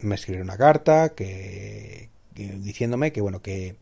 Me 0.00 0.16
escribieron 0.16 0.48
una 0.48 0.56
carta 0.56 1.10
que, 1.10 2.08
diciéndome 2.34 3.12
que 3.12 3.20
bueno, 3.20 3.42
que, 3.42 3.76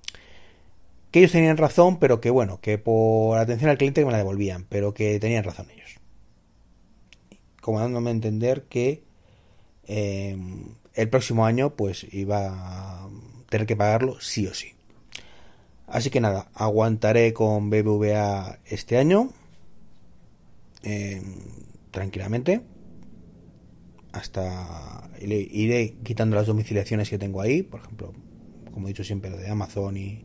que 1.11 1.21
ellos 1.21 1.33
tenían 1.33 1.57
razón, 1.57 1.99
pero 1.99 2.21
que 2.21 2.31
bueno, 2.31 2.61
que 2.61 2.79
por 2.79 3.39
atención 3.39 3.71
al 3.71 3.79
cliente 3.79 4.05
me 4.05 4.13
la 4.13 4.19
devolvían, 4.19 4.67
pero 4.69 4.93
que 4.93 5.19
tenían 5.19 5.45
razón 5.45 5.69
ellos. 5.71 5.97
Como 7.61 7.81
dándome 7.81 8.11
a 8.11 8.13
entender 8.13 8.65
que 8.65 9.03
eh, 9.87 10.37
el 10.95 11.09
próximo 11.09 11.47
año 11.47 11.75
pues 11.75 12.07
iba 12.13 12.49
a 13.05 13.09
tener 13.49 13.67
que 13.67 13.77
pagarlo 13.77 14.21
sí 14.21 14.47
o 14.47 14.55
sí. 14.55 14.73
Así 15.87 16.11
que 16.11 16.21
nada, 16.21 16.49
aguantaré 16.55 17.33
con 17.33 17.69
BBVA 17.69 18.61
este 18.65 18.97
año 18.97 19.31
eh, 20.83 21.23
tranquilamente 21.91 22.63
hasta 24.13 25.11
iré 25.21 25.95
quitando 26.03 26.37
las 26.37 26.47
domiciliaciones 26.47 27.09
que 27.09 27.19
tengo 27.19 27.41
ahí, 27.41 27.63
por 27.63 27.81
ejemplo, 27.81 28.13
como 28.73 28.87
he 28.87 28.91
dicho 28.91 29.05
siempre, 29.05 29.31
lo 29.31 29.37
de 29.37 29.49
Amazon 29.49 29.97
y, 29.97 30.25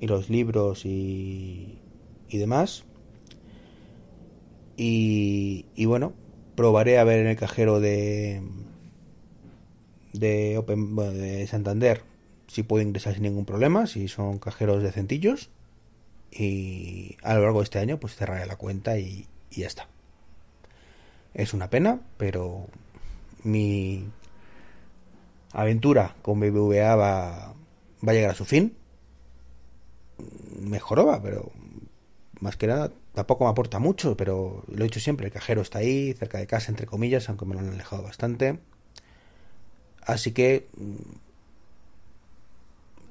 los 0.00 0.28
libros 0.28 0.84
y, 0.84 1.78
demás. 2.30 2.84
Y, 4.76 5.64
bueno, 5.86 6.12
probaré 6.56 6.98
a 6.98 7.04
ver 7.04 7.20
en 7.20 7.28
el 7.28 7.36
cajero 7.36 7.80
de 7.80 8.42
de 10.14 10.56
Open 10.56 10.96
de 10.96 11.46
Santander 11.46 12.02
si 12.46 12.62
puedo 12.62 12.82
ingresar 12.82 13.14
sin 13.14 13.24
ningún 13.24 13.44
problema, 13.44 13.86
si 13.86 14.08
son 14.08 14.38
cajeros 14.38 14.82
decentillos. 14.82 15.50
Y 16.30 17.16
a 17.22 17.34
lo 17.34 17.42
largo 17.42 17.60
de 17.60 17.64
este 17.64 17.78
año, 17.78 17.98
pues 17.98 18.14
cerraré 18.16 18.46
la 18.46 18.56
cuenta 18.56 18.98
y, 18.98 19.26
ya 19.50 19.66
está. 19.66 19.88
Es 21.32 21.54
una 21.54 21.70
pena, 21.70 22.00
pero 22.16 22.66
mi 23.42 24.04
aventura 25.52 26.16
con 26.22 26.40
BBVA 26.40 26.96
va, 26.96 27.54
va 28.06 28.12
a 28.12 28.14
llegar 28.14 28.30
a 28.30 28.34
su 28.34 28.44
fin. 28.44 28.76
Mejoró, 30.60 31.20
pero 31.22 31.52
más 32.40 32.56
que 32.56 32.66
nada 32.66 32.92
tampoco 33.14 33.44
me 33.44 33.50
aporta 33.50 33.78
mucho, 33.78 34.16
pero 34.16 34.64
lo 34.68 34.84
he 34.84 34.88
dicho 34.88 35.00
siempre, 35.00 35.26
el 35.26 35.32
cajero 35.32 35.62
está 35.62 35.78
ahí, 35.78 36.12
cerca 36.14 36.38
de 36.38 36.46
casa, 36.46 36.70
entre 36.70 36.86
comillas, 36.86 37.28
aunque 37.28 37.46
me 37.46 37.54
lo 37.54 37.60
han 37.60 37.68
alejado 37.68 38.02
bastante. 38.02 38.58
Así 40.06 40.32
que 40.32 40.66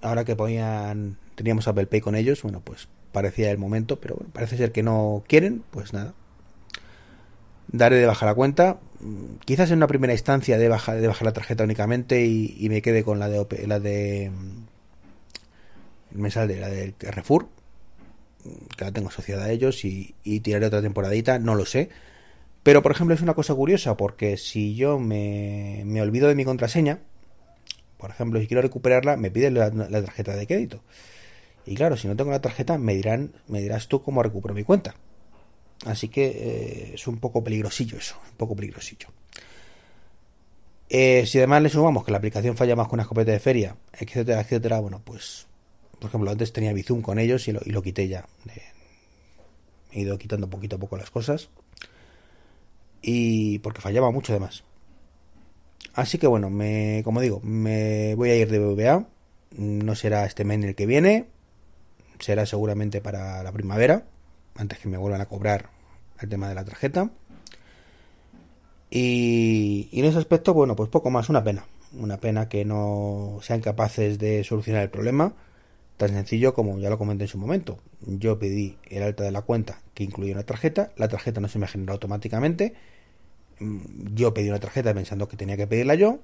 ahora 0.01 0.25
que 0.25 0.35
ponían 0.35 1.17
teníamos 1.35 1.67
Apple 1.67 1.87
Pay 1.87 2.01
con 2.01 2.15
ellos, 2.15 2.43
bueno, 2.43 2.61
pues 2.63 2.87
parecía 3.11 3.51
el 3.51 3.57
momento, 3.57 3.99
pero 3.99 4.17
parece 4.33 4.57
ser 4.57 4.71
que 4.71 4.83
no 4.83 5.23
quieren, 5.27 5.63
pues 5.71 5.93
nada, 5.93 6.13
daré 7.67 7.97
de 7.97 8.05
baja 8.05 8.25
la 8.25 8.35
cuenta. 8.35 8.79
Quizás 9.45 9.71
en 9.71 9.77
una 9.77 9.87
primera 9.87 10.13
instancia 10.13 10.57
de 10.57 10.69
bajar 10.69 11.01
la 11.01 11.33
tarjeta 11.33 11.63
únicamente 11.63 12.25
y, 12.25 12.67
me 12.69 12.81
quede 12.81 13.03
con 13.03 13.19
la 13.19 13.29
de 13.29 13.67
la 13.67 13.79
de 13.79 14.31
me 16.11 16.29
sale 16.29 16.59
la 16.59 16.69
del 16.69 16.95
Carrefour 16.95 17.47
que 18.77 18.85
la 18.85 18.91
tengo 18.91 19.09
asociada 19.09 19.45
a 19.45 19.51
ellos 19.51 19.85
y, 19.85 20.15
tiraré 20.41 20.65
otra 20.65 20.81
temporadita, 20.81 21.39
no 21.39 21.55
lo 21.55 21.65
sé. 21.65 21.89
Pero 22.63 22.81
por 22.81 22.91
ejemplo 22.93 23.13
es 23.13 23.21
una 23.21 23.33
cosa 23.33 23.53
curiosa 23.53 23.97
porque 23.97 24.37
si 24.37 24.75
yo 24.75 24.97
me, 24.99 25.83
me 25.85 26.01
olvido 26.01 26.27
de 26.29 26.35
mi 26.35 26.45
contraseña, 26.45 26.99
por 28.03 28.11
ejemplo, 28.11 28.37
si 28.41 28.47
quiero 28.47 28.61
recuperarla, 28.61 29.15
me 29.15 29.31
pide 29.31 29.49
la, 29.49 29.71
tarjeta 29.71 30.35
de 30.35 30.45
crédito. 30.45 30.81
Y 31.65 31.73
claro, 31.73 31.95
si 31.95 32.09
no 32.09 32.17
tengo 32.17 32.31
la 32.31 32.41
tarjeta, 32.41 32.77
me 32.77 32.95
dirán, 32.95 33.31
me 33.47 33.61
dirás 33.61 33.87
tú 33.87 34.01
cómo 34.01 34.21
recupero 34.21 34.53
mi 34.53 34.65
cuenta. 34.65 34.93
Así 35.85 36.09
que 36.09 36.25
eh, 36.25 36.91
es 36.95 37.07
un 37.07 37.19
poco 37.19 37.45
peligrosillo 37.45 37.97
eso, 37.97 38.17
un 38.29 38.35
poco 38.35 38.57
peligrosillo. 38.57 39.07
Eh, 40.89 41.23
si 41.25 41.37
además 41.37 41.61
le 41.61 41.69
sumamos 41.69 42.03
que 42.03 42.11
la 42.11 42.17
aplicación 42.17 42.57
falla 42.57 42.75
más 42.75 42.87
con 42.89 42.97
una 42.97 43.03
escopeta 43.03 43.31
de 43.31 43.39
feria, 43.39 43.77
etcétera, 43.93 44.41
etcétera, 44.41 44.81
bueno, 44.81 45.01
pues, 45.05 45.47
por 45.97 46.09
ejemplo, 46.09 46.29
antes 46.29 46.51
tenía 46.51 46.73
Bizum 46.73 47.01
con 47.01 47.19
ellos 47.19 47.47
y 47.47 47.53
lo, 47.53 47.61
y 47.63 47.69
lo 47.69 47.81
quité 47.81 48.09
ya. 48.09 48.27
he 49.93 50.01
ido 50.01 50.17
quitando 50.17 50.49
poquito 50.49 50.75
a 50.75 50.79
poco 50.79 50.97
las 50.97 51.09
cosas. 51.09 51.47
Y 53.03 53.59
porque 53.59 53.81
fallaba 53.81 54.09
mucho 54.09 54.33
además. 54.33 54.63
Así 55.93 56.17
que 56.17 56.25
bueno, 56.25 56.49
me, 56.49 57.01
como 57.03 57.21
digo, 57.21 57.39
me 57.41 58.15
voy 58.15 58.31
a 58.31 58.35
ir 58.35 58.49
de 58.49 58.57
BBA. 58.57 59.05
No 59.57 59.93
será 59.93 60.25
este 60.25 60.43
mes 60.43 60.63
el 60.63 60.73
que 60.73 60.87
viene. 60.87 61.27
Será 62.19 62.47
seguramente 62.47 63.01
para 63.01 63.43
la 63.43 63.51
primavera 63.51 64.05
antes 64.55 64.79
que 64.79 64.87
me 64.87 64.97
vuelvan 64.97 65.21
a 65.21 65.25
cobrar 65.25 65.69
el 66.19 66.29
tema 66.29 66.49
de 66.49 66.55
la 66.55 66.65
tarjeta. 66.65 67.11
Y, 68.89 69.89
en 69.91 70.05
ese 70.05 70.19
aspecto, 70.19 70.53
bueno, 70.53 70.75
pues 70.75 70.89
poco 70.89 71.09
más, 71.09 71.29
una 71.29 71.43
pena. 71.43 71.65
Una 71.97 72.17
pena 72.17 72.49
que 72.49 72.65
no 72.65 73.39
sean 73.41 73.61
capaces 73.61 74.19
de 74.19 74.43
solucionar 74.43 74.83
el 74.83 74.89
problema. 74.89 75.33
Tan 75.97 76.09
sencillo 76.09 76.53
como 76.53 76.79
ya 76.79 76.89
lo 76.89 76.97
comenté 76.97 77.25
en 77.25 77.27
su 77.27 77.37
momento. 77.37 77.79
Yo 78.01 78.39
pedí 78.39 78.77
el 78.89 79.03
alta 79.03 79.23
de 79.23 79.31
la 79.31 79.41
cuenta 79.43 79.81
que 79.93 80.03
incluía 80.03 80.33
una 80.33 80.43
tarjeta. 80.43 80.91
La 80.97 81.07
tarjeta 81.07 81.41
no 81.41 81.47
se 81.47 81.59
me 81.59 81.67
generó 81.67 81.93
automáticamente. 81.93 82.73
Mm, 83.59 84.15
yo 84.15 84.33
pedí 84.33 84.49
una 84.49 84.59
tarjeta 84.59 84.93
pensando 84.93 85.27
que 85.27 85.37
tenía 85.37 85.57
que 85.57 85.67
pedirla 85.67 85.95
yo. 85.95 86.19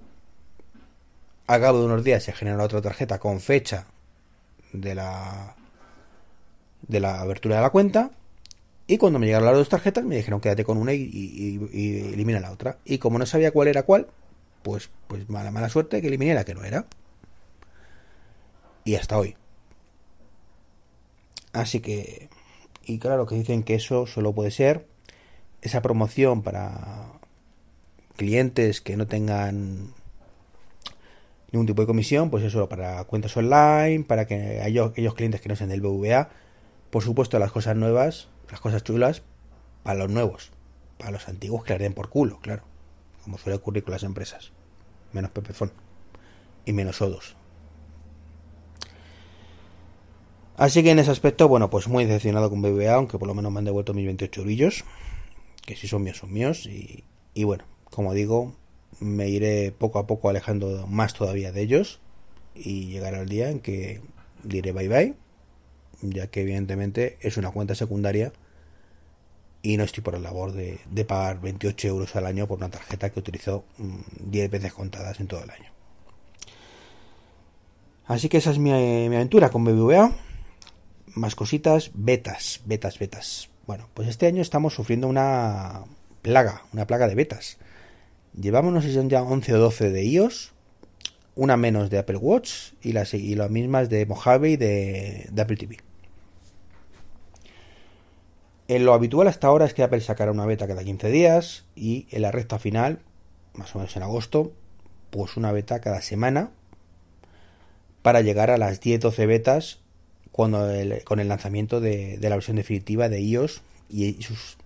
A 1.48 1.59
cabo 1.59 1.79
de 1.79 1.86
unos 1.86 2.03
días 2.03 2.24
se 2.24 2.33
generó 2.33 2.63
otra 2.63 2.81
tarjeta 2.81 3.19
con 3.19 3.39
fecha 3.39 3.88
de 4.74 4.95
la 4.95 5.55
de 6.88 7.00
la 7.00 7.21
abertura 7.21 7.57
de 7.57 7.62
la 7.62 7.71
cuenta 7.71 8.12
y 8.89 8.98
cuando 8.98 9.19
me 9.19 9.27
llegaron 9.27 9.45
las 9.48 9.55
dos 9.55 9.69
tarjetas 9.69 10.03
me 10.03 10.15
dijeron 10.15 10.41
quédate 10.41 10.63
con 10.63 10.77
una 10.77 10.93
y, 10.93 12.09
elimina 12.12 12.39
la 12.39 12.51
otra. 12.51 12.77
Y 12.86 12.98
como 12.98 13.19
no 13.19 13.25
sabía 13.27 13.51
cuál 13.51 13.67
era 13.67 13.83
cuál, 13.83 14.07
pues, 14.63 14.89
pues 15.07 15.29
mala, 15.29 15.51
mala 15.51 15.69
suerte 15.69 16.01
que 16.01 16.07
eliminé 16.07 16.33
la 16.33 16.43
que 16.43 16.55
no 16.55 16.63
era. 16.63 16.88
Y 18.83 18.95
hasta 18.95 19.19
hoy. 19.19 19.36
Así 21.53 21.81
que... 21.81 22.29
Y 22.83 22.98
claro 22.98 23.27
que 23.27 23.36
dicen 23.36 23.62
que 23.62 23.75
eso 23.75 24.07
solo 24.07 24.33
puede 24.33 24.50
ser 24.50 24.88
esa 25.62 25.83
promoción 25.83 26.41
para 26.41 27.19
clientes 28.20 28.82
que 28.82 28.98
no 28.98 29.08
tengan 29.08 29.94
ningún 31.52 31.66
tipo 31.66 31.82
de 31.82 31.88
comisión, 31.88 32.30
pues 32.30 32.44
eso 32.44 32.70
para 32.70 33.04
cuentas 33.06 33.36
online, 33.36 34.04
para 34.04 34.28
que 34.28 34.62
aquellos 34.62 35.16
clientes 35.16 35.42
que 35.42 35.50
no 35.50 35.56
sean 35.56 35.70
del 35.70 35.82
BVA, 35.82 36.30
por 36.92 37.02
supuesto 37.02 37.40
las 37.40 37.52
cosas 37.52 37.76
nuevas 37.76 38.28
las 38.52 38.60
cosas 38.60 38.84
chulas 38.84 39.22
para 39.84 40.00
los 40.00 40.10
nuevos. 40.10 40.52
Para 40.98 41.12
los 41.12 41.28
antiguos 41.28 41.64
que 41.64 41.74
les 41.74 41.82
den 41.82 41.94
por 41.94 42.10
culo, 42.10 42.40
claro. 42.40 42.64
Como 43.24 43.38
suele 43.38 43.58
ocurrir 43.58 43.84
con 43.84 43.94
las 43.94 44.04
empresas. 44.04 44.52
Menos 45.14 45.32
Pepefon. 45.32 45.72
Y 46.66 46.74
menos 46.74 47.02
Odos. 47.02 47.36
Así 50.58 50.84
que 50.84 50.92
en 50.92 51.00
ese 51.00 51.12
aspecto, 51.12 51.48
bueno, 51.48 51.70
pues 51.70 51.88
muy 51.88 52.04
decepcionado 52.04 52.50
con 52.50 52.62
BBA, 52.62 52.94
aunque 52.94 53.18
por 53.18 53.28
lo 53.28 53.34
menos 53.34 53.52
me 53.52 53.60
han 53.60 53.66
devuelto 53.66 53.94
mis 53.94 54.06
28 54.06 54.44
brillos. 54.44 54.84
Que 55.66 55.76
si 55.76 55.88
son 55.88 56.04
míos, 56.04 56.18
son 56.18 56.34
míos. 56.34 56.66
Y, 56.66 57.06
y 57.34 57.46
bueno, 57.46 57.64
como 57.89 58.13
digo, 58.13 58.53
me 59.00 59.29
iré 59.29 59.72
poco 59.72 60.00
a 60.00 60.08
poco 60.08 60.29
alejando 60.29 60.88
más 60.88 61.13
todavía 61.13 61.51
de 61.51 61.62
ellos. 61.62 62.00
Y 62.55 62.88
llegará 62.88 63.22
el 63.22 63.29
día 63.29 63.50
en 63.50 63.60
que 63.60 64.01
diré 64.43 64.72
bye 64.72 64.88
bye 64.88 65.15
ya 66.01 66.27
que 66.27 66.41
evidentemente 66.41 67.17
es 67.22 67.38
una 67.38 67.51
cuenta 67.51 67.75
secundaria 67.75 68.31
y 69.62 69.77
no 69.77 69.84
estoy 69.84 70.03
por 70.03 70.13
la 70.13 70.19
labor 70.19 70.53
de, 70.53 70.79
pagar 71.05 71.41
28 71.41 71.88
euros 71.88 72.15
al 72.15 72.25
año 72.25 72.48
por 72.48 72.58
una 72.58 72.69
tarjeta 72.69 73.10
que 73.10 73.19
utilizo 73.19 73.65
10 73.77 74.48
mm, 74.48 74.51
veces 74.51 74.74
contadas 74.74 75.19
en 75.19 75.27
todo 75.27 75.43
el 75.43 75.50
año. 75.50 75.69
Así 78.05 78.29
que 78.29 78.38
esa 78.38 78.51
es 78.51 78.58
mi, 78.58 78.72
mi, 78.72 79.15
aventura 79.15 79.50
con 79.50 79.65
BBVA. 79.65 80.13
Más 81.15 81.36
cositas, 81.36 81.91
betas, 81.93 82.62
betas, 82.65 82.98
betas. 82.98 83.50
Bueno, 83.67 83.89
pues 83.93 84.08
este 84.08 84.27
año 84.27 84.41
estamos 84.41 84.74
sufriendo 84.74 85.08
una 85.08 85.84
plaga, 86.22 86.63
una 86.72 86.88
plaga 86.88 87.08
de 87.08 87.15
betas. 87.15 87.58
Llevamos, 88.39 88.74
no 88.74 88.81
sé 88.81 88.89
si 88.89 88.96
son 88.96 89.10
ya 89.10 89.22
11 89.22 89.53
o 89.53 89.60
12 89.60 89.89
de 89.89 90.05
iOS, 90.05 90.53
una 91.36 91.58
menos 91.58 91.89
de 91.89 91.98
Apple 91.98 92.17
Watch 92.17 92.74
y 92.81 92.93
las, 92.93 93.13
y 93.13 93.36
las 93.36 93.50
mismas 93.50 93.89
de 93.89 94.05
Mojave 94.05 94.51
y 94.51 94.58
de 94.58 95.29
Apple 95.38 95.58
TV. 95.58 95.77
En 98.69 98.86
lo 98.86 98.93
habitual 98.93 99.27
hasta 99.27 99.48
ahora 99.48 99.65
es 99.65 99.74
que 99.74 99.81
Apple 99.81 100.00
sacará 100.00 100.31
una 100.31 100.46
beta 100.46 100.67
cada 100.67 100.84
15 100.84 101.10
días 101.10 101.65
y 101.75 102.05
en 102.12 102.22
la 102.22 102.31
recta 102.31 102.60
final, 102.60 103.00
más 103.55 103.74
o 103.75 103.79
menos 103.79 103.96
en 103.98 104.03
agosto, 104.03 104.53
pues 105.10 105.38
una 105.38 105.51
beta 105.51 105.81
cada 105.81 106.01
semana 106.01 106.51
para 108.03 108.22
llegar 108.22 108.51
a 108.51 108.58
las 108.58 108.79
10-12 108.79 109.25
betas 109.25 109.79
cuando 110.31 110.69
con 111.03 111.19
el 111.19 111.27
lanzamiento 111.27 111.81
de, 111.81 112.19
la 112.22 112.36
versión 112.36 112.58
definitiva 112.58 113.10
de 113.10 113.22
iOS 113.22 113.63
y 113.89 114.22
sus 114.22 114.58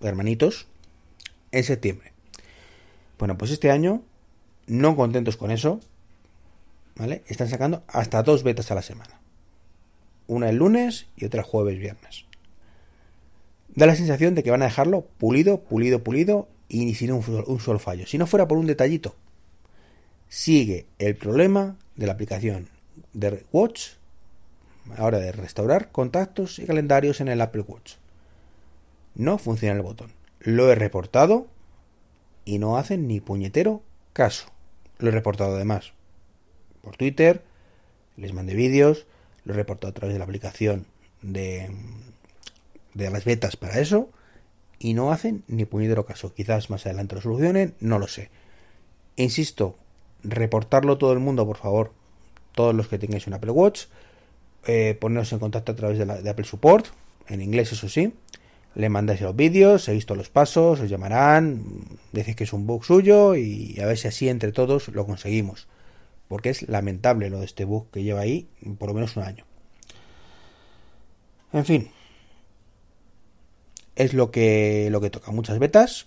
hermanitos 0.00 0.66
en 1.52 1.62
septiembre. 1.62 2.11
Bueno, 3.22 3.38
pues 3.38 3.52
este 3.52 3.70
año, 3.70 4.02
no 4.66 4.96
contentos 4.96 5.36
con 5.36 5.52
eso, 5.52 5.78
¿vale? 6.96 7.22
Están 7.28 7.48
sacando 7.48 7.84
hasta 7.86 8.24
dos 8.24 8.42
betas 8.42 8.72
a 8.72 8.74
la 8.74 8.82
semana. 8.82 9.20
Una 10.26 10.50
el 10.50 10.56
lunes 10.56 11.06
y 11.14 11.24
otra 11.26 11.42
el 11.42 11.46
jueves, 11.46 11.78
viernes. 11.78 12.24
Da 13.76 13.86
la 13.86 13.94
sensación 13.94 14.34
de 14.34 14.42
que 14.42 14.50
van 14.50 14.62
a 14.62 14.64
dejarlo 14.64 15.02
pulido, 15.18 15.60
pulido, 15.60 16.02
pulido 16.02 16.48
y 16.66 16.96
sin 16.96 17.12
un, 17.12 17.44
un 17.46 17.60
solo 17.60 17.78
fallo. 17.78 18.08
Si 18.08 18.18
no 18.18 18.26
fuera 18.26 18.48
por 18.48 18.58
un 18.58 18.66
detallito, 18.66 19.14
sigue 20.28 20.86
el 20.98 21.14
problema 21.14 21.76
de 21.94 22.06
la 22.08 22.14
aplicación 22.14 22.70
de 23.12 23.44
Watch 23.52 23.90
ahora 24.96 25.20
de 25.20 25.30
restaurar 25.30 25.92
contactos 25.92 26.58
y 26.58 26.66
calendarios 26.66 27.20
en 27.20 27.28
el 27.28 27.40
Apple 27.40 27.62
Watch. 27.68 27.92
No 29.14 29.38
funciona 29.38 29.76
el 29.76 29.82
botón. 29.82 30.10
Lo 30.40 30.72
he 30.72 30.74
reportado 30.74 31.51
y 32.44 32.58
no 32.58 32.76
hacen 32.76 33.06
ni 33.06 33.20
puñetero 33.20 33.82
caso. 34.12 34.46
Lo 34.98 35.08
he 35.08 35.12
reportado 35.12 35.56
además 35.56 35.92
por 36.82 36.96
Twitter, 36.96 37.42
les 38.16 38.32
mandé 38.32 38.54
vídeos, 38.54 39.06
lo 39.44 39.54
he 39.54 39.56
reportado 39.56 39.90
a 39.90 39.94
través 39.94 40.14
de 40.14 40.18
la 40.18 40.24
aplicación 40.24 40.86
de, 41.22 41.70
de 42.94 43.10
las 43.10 43.24
betas 43.24 43.56
para 43.56 43.78
eso 43.78 44.10
y 44.78 44.94
no 44.94 45.12
hacen 45.12 45.44
ni 45.46 45.64
puñetero 45.64 46.04
caso. 46.04 46.34
Quizás 46.34 46.70
más 46.70 46.86
adelante 46.86 47.14
lo 47.14 47.20
solucionen, 47.20 47.74
no 47.80 47.98
lo 47.98 48.08
sé. 48.08 48.30
Insisto, 49.16 49.76
reportarlo 50.24 50.98
todo 50.98 51.12
el 51.12 51.18
mundo, 51.18 51.46
por 51.46 51.56
favor, 51.56 51.92
todos 52.52 52.74
los 52.74 52.88
que 52.88 52.98
tengáis 52.98 53.26
un 53.26 53.34
Apple 53.34 53.50
Watch, 53.50 53.84
eh, 54.66 54.96
poneros 55.00 55.32
en 55.32 55.38
contacto 55.38 55.72
a 55.72 55.76
través 55.76 55.98
de, 55.98 56.06
la, 56.06 56.20
de, 56.20 56.30
Apple 56.30 56.44
Support, 56.44 56.86
en 57.28 57.40
inglés 57.40 57.72
eso 57.72 57.88
sí, 57.88 58.14
le 58.74 58.88
mandáis 58.88 59.20
los 59.20 59.36
vídeos, 59.36 59.84
seguís 59.84 60.06
todos 60.06 60.18
los 60.18 60.30
pasos, 60.30 60.80
os 60.80 60.90
llamarán, 60.90 61.64
decís 62.12 62.36
que 62.36 62.44
es 62.44 62.52
un 62.52 62.66
bug 62.66 62.84
suyo 62.84 63.34
y 63.34 63.78
a 63.80 63.86
ver 63.86 63.98
si 63.98 64.08
así 64.08 64.28
entre 64.28 64.52
todos 64.52 64.88
lo 64.88 65.06
conseguimos. 65.06 65.68
Porque 66.28 66.50
es 66.50 66.68
lamentable 66.68 67.28
lo 67.28 67.40
de 67.40 67.44
este 67.44 67.64
bug 67.64 67.90
que 67.90 68.02
lleva 68.02 68.20
ahí 68.20 68.48
por 68.78 68.88
lo 68.88 68.94
menos 68.94 69.16
un 69.16 69.24
año. 69.24 69.44
En 71.52 71.64
fin, 71.66 71.90
es 73.96 74.14
lo 74.14 74.30
que, 74.30 74.88
lo 74.90 75.00
que 75.00 75.10
toca. 75.10 75.30
Muchas 75.32 75.58
betas. 75.58 76.06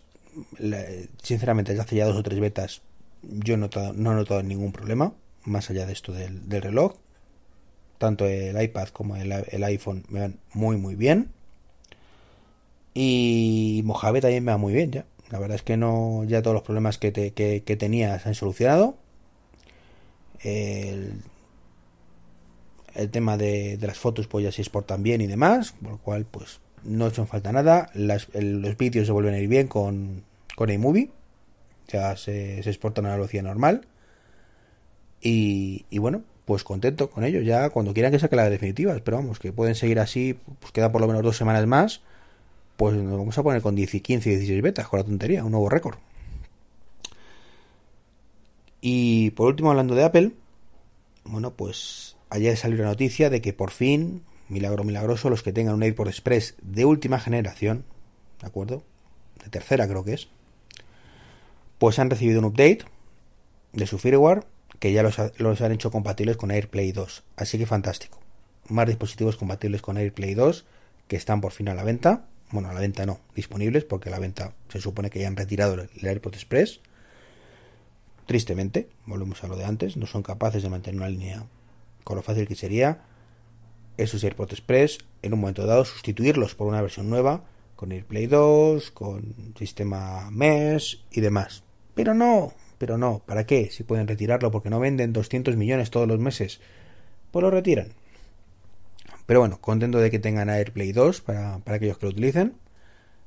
Sinceramente, 1.22 1.72
desde 1.72 1.84
hace 1.84 1.96
ya 1.96 2.06
dos 2.06 2.18
o 2.18 2.24
tres 2.24 2.40
betas 2.40 2.82
yo 3.22 3.58
no, 3.58 3.70
no 3.96 4.12
he 4.12 4.16
notado 4.16 4.44
ningún 4.44 4.72
problema 4.72 5.14
más 5.44 5.70
allá 5.70 5.86
de 5.86 5.94
esto 5.94 6.12
del, 6.12 6.42
reloj. 6.50 6.96
Tanto 7.98 8.26
el 8.26 8.62
iPad 8.62 8.90
como 8.90 9.16
el, 9.16 9.64
iPhone 9.64 10.06
me 10.10 10.20
van 10.20 10.40
muy 10.54 10.78
muy 10.78 10.96
bien. 10.96 11.32
Y 12.96 13.82
Mojave 13.86 14.22
también 14.22 14.44
me 14.44 14.52
va 14.54 14.58
muy 14.58 14.74
bien 14.74 14.92
ya. 14.92 15.06
La 15.30 15.38
verdad 15.38 15.56
es 15.56 15.62
que 15.62 15.78
no 15.78 16.24
ya 16.24 16.42
todos 16.42 16.56
los 16.56 16.64
problemas 16.64 16.98
que, 16.98 17.12
que, 17.12 17.76
tenía 17.78 18.18
se 18.20 18.30
han 18.30 18.36
solucionado. 18.36 18.96
El, 20.40 21.22
el 22.96 23.12
tema 23.12 23.38
de, 23.38 23.78
las 23.82 24.00
fotos 24.00 24.28
pues 24.28 24.46
ya 24.46 24.52
se 24.52 24.62
exportan 24.62 25.04
bien 25.04 25.22
y 25.22 25.28
demás. 25.28 25.74
Por 25.82 25.92
lo 25.92 25.98
cual 26.00 26.26
pues 26.26 26.62
no 26.84 27.08
hecho 27.08 27.26
falta 27.28 27.52
nada. 27.52 27.92
los 27.94 28.78
vídeos 28.78 29.06
se 29.06 29.12
vuelven 29.12 29.36
a 29.36 29.40
ir 29.40 29.50
bien 29.50 29.68
con, 29.68 30.24
con 30.56 30.72
iMovie. 30.72 31.12
Ya 31.90 32.16
se, 32.16 32.64
se 32.64 32.70
exportan 32.70 33.06
a 33.06 33.10
la 33.10 33.16
velocidad 33.16 33.44
normal. 33.44 33.86
Y, 35.28 35.98
bueno, 35.98 36.22
pues 36.46 36.64
contento 36.64 37.10
con 37.10 37.24
ello. 37.24 37.42
Ya 37.42 37.70
cuando 37.72 37.94
quieran 37.94 38.12
que 38.12 38.20
saque 38.20 38.36
las 38.36 38.50
definitivas, 38.50 39.02
pero 39.02 39.18
vamos, 39.18 39.40
que 39.40 39.52
pueden 39.52 39.76
seguir 39.76 40.00
así, 40.00 40.38
pues 40.60 40.72
queda 40.72 40.92
por 40.92 41.02
lo 41.02 41.08
menos 41.08 41.24
dos 41.24 41.36
semanas 41.36 41.66
más. 41.66 42.02
Pues 42.78 42.96
nos 42.96 43.18
vamos 43.18 43.38
a 43.38 43.44
poner 43.44 43.62
con 43.62 43.76
10, 43.76 44.02
15 44.02 44.30
y 44.30 44.36
16 44.36 44.62
betas, 44.62 44.88
con 44.88 45.00
la 45.00 45.06
tontería, 45.06 45.44
un 45.44 45.52
nuevo 45.52 45.70
récord. 45.70 45.98
Y 48.82 49.32
por 49.32 49.48
último, 49.48 49.72
hablando 49.72 49.96
de 49.96 50.04
Apple, 50.04 50.32
bueno, 51.24 51.54
pues 51.54 52.16
ayer 52.30 52.56
salió 52.58 52.78
la 52.84 52.90
noticia 52.90 53.30
de 53.30 53.42
que 53.42 53.54
por 53.54 53.72
fin, 53.72 54.24
milagro 54.50 54.84
milagroso, 54.84 55.30
los 55.30 55.42
que 55.42 55.54
tengan 55.54 55.76
un 55.76 55.84
AirPod 55.84 56.08
Express 56.08 56.56
de 56.62 56.86
última 56.86 57.20
generación, 57.20 57.84
¿de 58.42 58.48
acuerdo? 58.48 58.84
De 59.44 59.50
tercera 59.50 59.88
creo 59.88 60.04
que 60.04 60.14
es, 60.14 60.28
pues 61.78 62.00
han 62.00 62.10
recibido 62.10 62.40
un 62.40 62.46
update 62.46 62.86
de 63.74 63.88
su 63.88 63.98
firmware 63.98 64.46
que 64.80 64.94
ya 64.94 65.04
los, 65.04 65.62
han 65.62 65.72
hecho 65.72 65.92
compatibles 65.92 66.38
con 66.38 66.52
AirPlay 66.52 66.92
2. 66.92 67.24
Así 67.38 67.58
que 67.58 67.66
fantástico. 67.66 68.20
Más 68.70 68.88
dispositivos 68.88 69.38
compatibles 69.38 69.82
con 69.82 69.98
AirPlay 69.98 70.34
2 70.34 70.66
que 71.08 71.16
están 71.16 71.42
por 71.42 71.52
fin 71.52 71.70
a 71.70 71.76
la 71.76 71.84
venta. 71.84 72.26
Bueno, 72.52 72.70
a 72.70 72.74
la 72.74 72.80
venta 72.80 73.06
no, 73.06 73.20
disponibles 73.36 73.86
porque 73.86 74.10
la 74.10 74.20
venta 74.20 74.54
se 74.70 74.80
supone 74.80 75.10
que 75.10 75.20
ya 75.20 75.28
han 75.28 75.36
retirado 75.36 75.74
el 75.74 76.08
AirPod 76.08 76.34
Express. 76.34 76.80
Tristemente, 78.26 78.90
volvemos 79.06 79.44
a 79.44 79.48
lo 79.48 79.56
de 79.56 79.66
antes, 79.66 79.98
no 79.98 80.08
son 80.08 80.24
capaces 80.24 80.64
de 80.64 80.70
mantener 80.70 81.00
una 81.00 81.10
línea 81.10 81.46
con 82.04 82.16
lo 82.16 82.24
fácil 82.24 82.48
que 82.48 82.56
sería 82.56 83.02
esos 83.98 84.24
AirPods 84.24 84.54
Express 84.54 85.00
en 85.22 85.34
un 85.34 85.40
momento 85.40 85.66
dado 85.66 85.86
sustituirlos 85.86 86.56
por 86.56 86.68
una 86.68 86.82
versión 86.82 87.10
nueva 87.10 87.44
con 87.76 87.92
AirPlay 87.92 88.28
2, 88.28 88.92
con 88.92 89.54
sistema 89.58 90.30
Mesh 90.32 91.04
y 91.12 91.22
demás. 91.22 91.64
Pero 91.94 92.14
no, 92.14 92.54
pero 92.78 92.98
no, 92.98 93.22
¿para 93.26 93.46
qué? 93.46 93.70
Si 93.72 93.84
pueden 93.84 94.08
retirarlo 94.08 94.52
porque 94.52 94.70
no 94.70 94.80
venden 94.80 95.14
200 95.14 95.56
millones 95.56 95.92
todos 95.92 96.08
los 96.08 96.20
meses, 96.20 96.62
pues 97.32 97.44
lo 97.44 97.52
retiran. 97.52 97.90
Pero 99.26 99.40
bueno, 99.40 99.60
contento 99.60 100.00
de 100.00 100.12
que 100.12 100.20
tengan 100.20 100.50
AirPlay 100.50 100.92
2 100.92 101.22
para, 101.22 101.56
aquellos 101.66 101.98
que 101.98 102.06
lo 102.06 102.12
utilicen. 102.12 102.54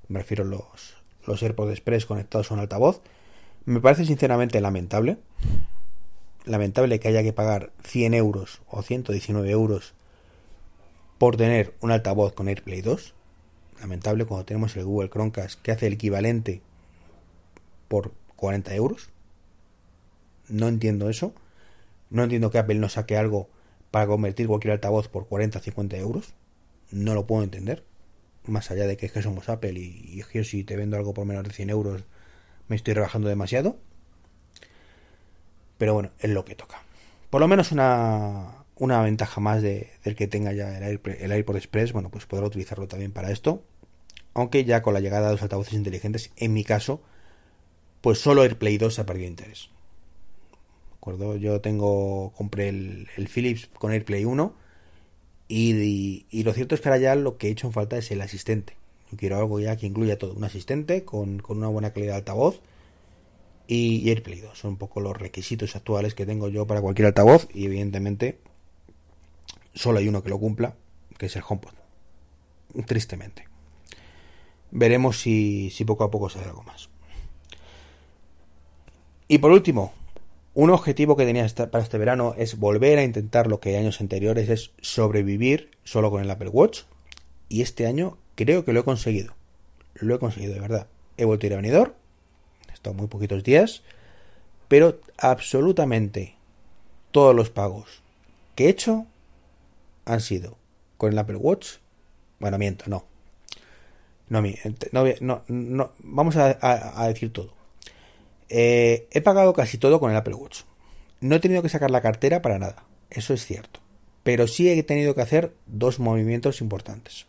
Me 0.08 0.20
refiero 0.20 0.44
a 0.44 0.46
los, 0.46 0.96
los 1.26 1.42
AirPods 1.42 1.72
Express 1.72 2.06
conectados 2.06 2.50
a 2.50 2.54
un 2.54 2.60
altavoz. 2.60 3.00
Me 3.64 3.80
parece 3.80 4.04
sinceramente 4.04 4.60
lamentable. 4.60 5.18
Lamentable 6.44 7.00
que 7.00 7.08
haya 7.08 7.22
que 7.22 7.32
pagar 7.32 7.72
100 7.84 8.14
euros 8.14 8.62
o 8.68 8.82
119 8.82 9.50
euros 9.50 9.94
por 11.18 11.36
tener 11.36 11.74
un 11.80 11.90
altavoz 11.90 12.32
con 12.32 12.48
AirPlay 12.48 12.80
2. 12.80 13.14
Lamentable 13.80 14.24
cuando 14.24 14.44
tenemos 14.46 14.76
el 14.76 14.84
Google 14.84 15.10
Chromecast 15.10 15.60
que 15.60 15.72
hace 15.72 15.88
el 15.88 15.94
equivalente 15.94 16.62
por 17.88 18.12
40 18.36 18.74
euros. 18.74 19.10
No 20.48 20.68
entiendo 20.68 21.10
eso. 21.10 21.34
No 22.10 22.22
entiendo 22.22 22.50
que 22.50 22.58
Apple 22.58 22.76
no 22.76 22.88
saque 22.88 23.16
algo 23.16 23.48
para 23.90 24.06
convertir 24.06 24.46
cualquier 24.46 24.72
altavoz 24.72 25.08
por 25.08 25.26
40 25.26 25.58
o 25.58 25.62
50 25.62 25.96
euros. 25.96 26.34
No 26.90 27.14
lo 27.14 27.26
puedo 27.26 27.42
entender. 27.42 27.84
Más 28.46 28.70
allá 28.70 28.86
de 28.86 28.96
que, 28.96 29.06
es 29.06 29.12
que 29.12 29.22
somos 29.22 29.48
Apple 29.48 29.72
y, 29.72 30.22
y 30.34 30.44
si 30.44 30.64
te 30.64 30.76
vendo 30.76 30.96
algo 30.96 31.14
por 31.14 31.26
menos 31.26 31.44
de 31.44 31.50
100 31.50 31.70
euros 31.70 32.04
me 32.68 32.76
estoy 32.76 32.94
rebajando 32.94 33.28
demasiado. 33.28 33.76
Pero 35.78 35.94
bueno, 35.94 36.10
es 36.20 36.30
lo 36.30 36.44
que 36.44 36.54
toca. 36.54 36.82
Por 37.30 37.40
lo 37.40 37.48
menos 37.48 37.72
una, 37.72 38.64
una 38.76 39.02
ventaja 39.02 39.40
más 39.40 39.62
de, 39.62 39.90
del 40.04 40.16
que 40.16 40.28
tenga 40.28 40.52
ya 40.52 40.76
el, 40.76 40.84
Air, 40.84 41.00
el 41.20 41.32
AirPod 41.32 41.56
Express, 41.56 41.92
bueno, 41.92 42.10
pues 42.10 42.26
podrá 42.26 42.46
utilizarlo 42.46 42.88
también 42.88 43.12
para 43.12 43.30
esto. 43.30 43.62
Aunque 44.34 44.64
ya 44.64 44.82
con 44.82 44.94
la 44.94 45.00
llegada 45.00 45.26
de 45.26 45.32
los 45.32 45.42
altavoces 45.42 45.74
inteligentes, 45.74 46.30
en 46.36 46.52
mi 46.52 46.64
caso, 46.64 47.02
pues 48.00 48.20
solo 48.20 48.42
AirPlay 48.42 48.78
2 48.78 48.98
ha 48.98 49.06
perdido 49.06 49.28
interés. 49.28 49.70
Yo 51.16 51.60
tengo, 51.60 52.32
compré 52.36 52.68
el, 52.68 53.28
Philips 53.32 53.68
con 53.78 53.92
AirPlay 53.92 54.24
1 54.24 54.54
y, 55.48 56.26
lo 56.42 56.52
cierto 56.52 56.74
es 56.74 56.80
que 56.80 56.88
ahora 56.88 57.00
ya 57.00 57.14
lo 57.14 57.38
que 57.38 57.48
he 57.48 57.50
hecho 57.50 57.66
en 57.66 57.72
falta 57.72 57.96
es 57.96 58.10
el 58.10 58.20
asistente. 58.20 58.76
Yo 59.10 59.16
quiero 59.16 59.38
algo 59.38 59.58
ya 59.60 59.76
que 59.76 59.86
incluya 59.86 60.18
todo, 60.18 60.34
un 60.34 60.44
asistente 60.44 61.04
con, 61.04 61.42
una 61.48 61.68
buena 61.68 61.92
calidad 61.92 62.12
de 62.12 62.18
altavoz 62.18 62.60
y, 63.66 64.08
AirPlay 64.08 64.40
2. 64.40 64.58
Son 64.58 64.72
un 64.72 64.76
poco 64.76 65.00
los 65.00 65.16
requisitos 65.16 65.76
actuales 65.76 66.14
que 66.14 66.26
tengo 66.26 66.48
yo 66.48 66.66
para 66.66 66.80
cualquier 66.80 67.06
altavoz 67.06 67.48
y 67.54 67.64
evidentemente 67.66 68.38
solo 69.74 69.98
hay 69.98 70.08
uno 70.08 70.22
que 70.22 70.30
lo 70.30 70.38
cumpla, 70.38 70.74
que 71.16 71.26
es 71.26 71.36
el 71.36 71.42
HomePod. 71.48 71.72
Tristemente. 72.86 73.48
Veremos 74.70 75.20
si, 75.20 75.70
si 75.70 75.84
poco 75.84 76.04
a 76.04 76.10
poco 76.10 76.28
sale 76.28 76.46
algo 76.46 76.62
más. 76.62 76.90
Y 79.28 79.38
por 79.38 79.50
último, 79.50 79.92
un 80.58 80.70
objetivo 80.70 81.14
que 81.14 81.24
tenía 81.24 81.46
para 81.70 81.84
este 81.84 81.98
verano 81.98 82.34
es 82.36 82.58
volver 82.58 82.98
a 82.98 83.04
intentar 83.04 83.46
lo 83.46 83.60
que 83.60 83.76
años 83.76 84.00
anteriores 84.00 84.48
es 84.48 84.72
sobrevivir 84.80 85.70
solo 85.84 86.10
con 86.10 86.20
el 86.20 86.28
Apple 86.28 86.48
Watch. 86.48 86.80
Y 87.48 87.62
este 87.62 87.86
año 87.86 88.18
creo 88.34 88.64
que 88.64 88.72
lo 88.72 88.80
he 88.80 88.82
conseguido. 88.82 89.34
Lo 89.94 90.16
he 90.16 90.18
conseguido, 90.18 90.54
de 90.54 90.60
verdad. 90.60 90.88
He 91.16 91.26
vuelto 91.26 91.46
a 91.46 91.46
ir 91.46 91.52
a 91.52 91.58
venidor. 91.58 91.94
He 92.68 92.72
estado 92.72 92.92
muy 92.92 93.06
poquitos 93.06 93.44
días. 93.44 93.84
Pero 94.66 94.98
absolutamente 95.16 96.34
todos 97.12 97.36
los 97.36 97.50
pagos 97.50 98.02
que 98.56 98.66
he 98.66 98.70
hecho 98.70 99.06
han 100.06 100.20
sido 100.20 100.58
con 100.96 101.12
el 101.12 101.18
Apple 101.20 101.36
Watch. 101.36 101.74
Bueno, 102.40 102.58
miento, 102.58 102.86
no. 102.88 103.04
No, 104.28 104.42
no, 105.20 105.42
no, 105.46 105.92
vamos 106.00 106.36
a 106.36 107.06
decir 107.06 107.32
todo. 107.32 107.57
Eh, 108.48 109.08
he 109.10 109.20
pagado 109.20 109.52
casi 109.52 109.78
todo 109.78 110.00
con 110.00 110.10
el 110.10 110.16
Apple 110.16 110.34
Watch. 110.34 110.60
No 111.20 111.36
he 111.36 111.40
tenido 111.40 111.62
que 111.62 111.68
sacar 111.68 111.90
la 111.90 112.00
cartera 112.00 112.42
para 112.42 112.58
nada. 112.58 112.84
eso 113.10 113.34
es 113.34 113.44
cierto. 113.44 113.80
Pero 114.22 114.46
sí 114.46 114.68
he 114.68 114.82
tenido 114.82 115.14
que 115.14 115.22
hacer 115.22 115.54
dos 115.66 115.98
movimientos 115.98 116.60
importantes. 116.60 117.26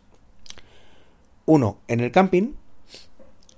Uno, 1.46 1.78
en 1.88 2.00
el 2.00 2.12
camping, 2.12 2.54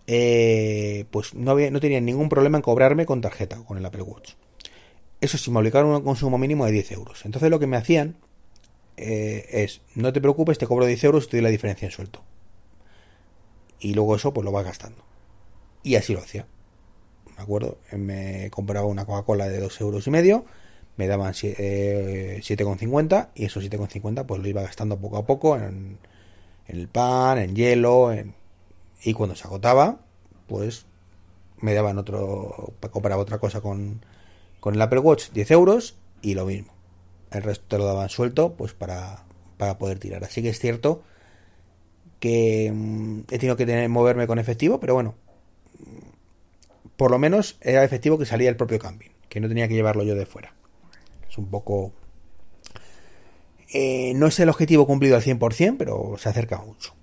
eh, 0.06 1.06
pues 1.10 1.34
no, 1.34 1.50
había, 1.50 1.70
no 1.70 1.80
tenían 1.80 2.04
ningún 2.04 2.28
problema 2.28 2.58
en 2.58 2.62
cobrarme 2.62 3.06
con 3.06 3.20
tarjeta, 3.20 3.56
con 3.64 3.78
el 3.78 3.84
Apple 3.84 4.02
Watch. 4.02 4.32
Eso 5.20 5.38
sí, 5.38 5.50
me 5.50 5.60
obligaron 5.60 5.90
un 5.90 6.02
consumo 6.02 6.38
mínimo 6.38 6.66
de 6.66 6.72
10 6.72 6.92
euros. 6.92 7.24
Entonces 7.24 7.50
lo 7.50 7.58
que 7.58 7.66
me 7.66 7.76
hacían 7.76 8.16
eh, 8.96 9.46
es, 9.50 9.80
no 9.94 10.12
te 10.12 10.20
preocupes, 10.20 10.58
te 10.58 10.66
cobro 10.66 10.86
10 10.86 11.04
euros 11.04 11.24
y 11.24 11.28
te 11.28 11.36
doy 11.36 11.42
la 11.42 11.50
diferencia 11.50 11.86
en 11.86 11.92
suelto. 11.92 12.22
Y 13.78 13.94
luego 13.94 14.16
eso 14.16 14.32
pues 14.32 14.44
lo 14.44 14.52
vas 14.52 14.64
gastando. 14.64 15.04
Y 15.82 15.96
así 15.96 16.12
lo 16.12 16.20
hacía. 16.20 16.46
¿Me 17.36 17.42
acuerdo? 17.42 17.78
Me 17.96 18.50
compraba 18.50 18.86
una 18.86 19.04
Coca-Cola 19.04 19.48
de 19.48 19.60
2 19.60 19.80
euros 19.80 20.06
y 20.06 20.10
medio, 20.10 20.44
me 20.96 21.06
daban 21.06 21.32
7,50 21.32 23.22
eh, 23.24 23.28
y 23.34 23.44
esos 23.46 23.64
7,50 23.64 24.26
pues 24.26 24.40
lo 24.40 24.48
iba 24.48 24.62
gastando 24.62 24.98
poco 24.98 25.16
a 25.16 25.26
poco 25.26 25.56
en, 25.56 25.98
el 26.66 26.88
pan, 26.88 27.38
en 27.38 27.54
hielo, 27.56 28.14
y 29.02 29.12
cuando 29.14 29.34
se 29.34 29.44
agotaba, 29.44 30.00
pues 30.46 30.86
me 31.60 31.74
daban 31.74 31.98
otro, 31.98 32.74
compraba 32.90 33.22
otra 33.22 33.38
cosa 33.38 33.60
con, 33.60 34.04
con 34.60 34.74
el 34.74 34.82
Apple 34.82 35.00
Watch 35.00 35.30
10 35.32 35.50
euros 35.52 35.96
y 36.20 36.34
lo 36.34 36.46
mismo. 36.46 36.72
El 37.30 37.42
resto 37.42 37.64
te 37.68 37.78
lo 37.78 37.84
daban 37.86 38.08
suelto 38.08 38.52
pues 38.54 38.74
para, 38.74 39.24
para 39.56 39.78
poder 39.78 39.98
tirar. 39.98 40.24
Así 40.24 40.42
que 40.42 40.50
es 40.50 40.58
cierto 40.58 41.02
que 42.20 42.70
mm, 42.72 43.20
he 43.30 43.38
tenido 43.38 43.56
que 43.56 43.66
tener, 43.66 43.88
moverme 43.88 44.26
con 44.26 44.38
efectivo, 44.38 44.78
pero 44.78 44.94
bueno, 44.94 45.14
por 46.96 47.10
lo 47.10 47.18
menos 47.18 47.56
era 47.60 47.84
efectivo 47.84 48.18
que 48.18 48.26
salía 48.26 48.48
el 48.48 48.56
propio 48.56 48.78
camping, 48.78 49.10
que 49.28 49.40
no 49.40 49.48
tenía 49.48 49.68
que 49.68 49.74
llevarlo 49.74 50.04
yo 50.04 50.14
de 50.14 50.26
fuera. 50.26 50.54
Es 51.28 51.38
un 51.38 51.46
poco... 51.46 51.92
Eh, 53.74 54.12
no 54.16 54.26
es 54.26 54.38
el 54.38 54.50
objetivo 54.50 54.86
cumplido 54.86 55.16
al 55.16 55.22
100%, 55.22 55.76
pero 55.78 56.16
se 56.18 56.28
acerca 56.28 56.58
mucho. 56.58 56.94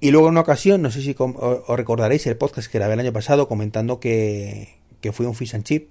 Y 0.00 0.10
luego 0.10 0.26
en 0.26 0.32
una 0.32 0.40
ocasión, 0.40 0.82
no 0.82 0.90
sé 0.90 1.02
si 1.02 1.14
os 1.18 1.76
recordaréis 1.76 2.26
el 2.26 2.36
podcast 2.36 2.70
que 2.70 2.78
grabé 2.78 2.94
el 2.94 3.00
año 3.00 3.12
pasado 3.12 3.46
comentando 3.48 4.00
que, 4.00 4.80
que 5.00 5.12
fui 5.12 5.26
un 5.26 5.34
fish 5.34 5.54
and 5.54 5.64
chip 5.64 5.90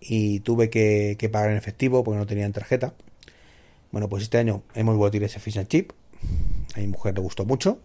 y 0.00 0.40
tuve 0.40 0.70
que, 0.70 1.16
pagar 1.30 1.50
en 1.50 1.56
efectivo 1.56 2.02
porque 2.02 2.18
no 2.18 2.26
tenía 2.26 2.50
tarjeta. 2.52 2.94
Bueno, 3.92 4.08
pues 4.08 4.22
este 4.22 4.38
año 4.38 4.62
hemos 4.74 4.96
vuelto 4.96 5.16
a 5.16 5.18
ir 5.18 5.24
ese 5.24 5.40
fish 5.40 5.58
and 5.58 5.68
chip. 5.68 5.92
A 6.74 6.80
mi 6.80 6.86
mujer 6.86 7.14
le 7.14 7.20
gustó 7.20 7.44
mucho. 7.44 7.78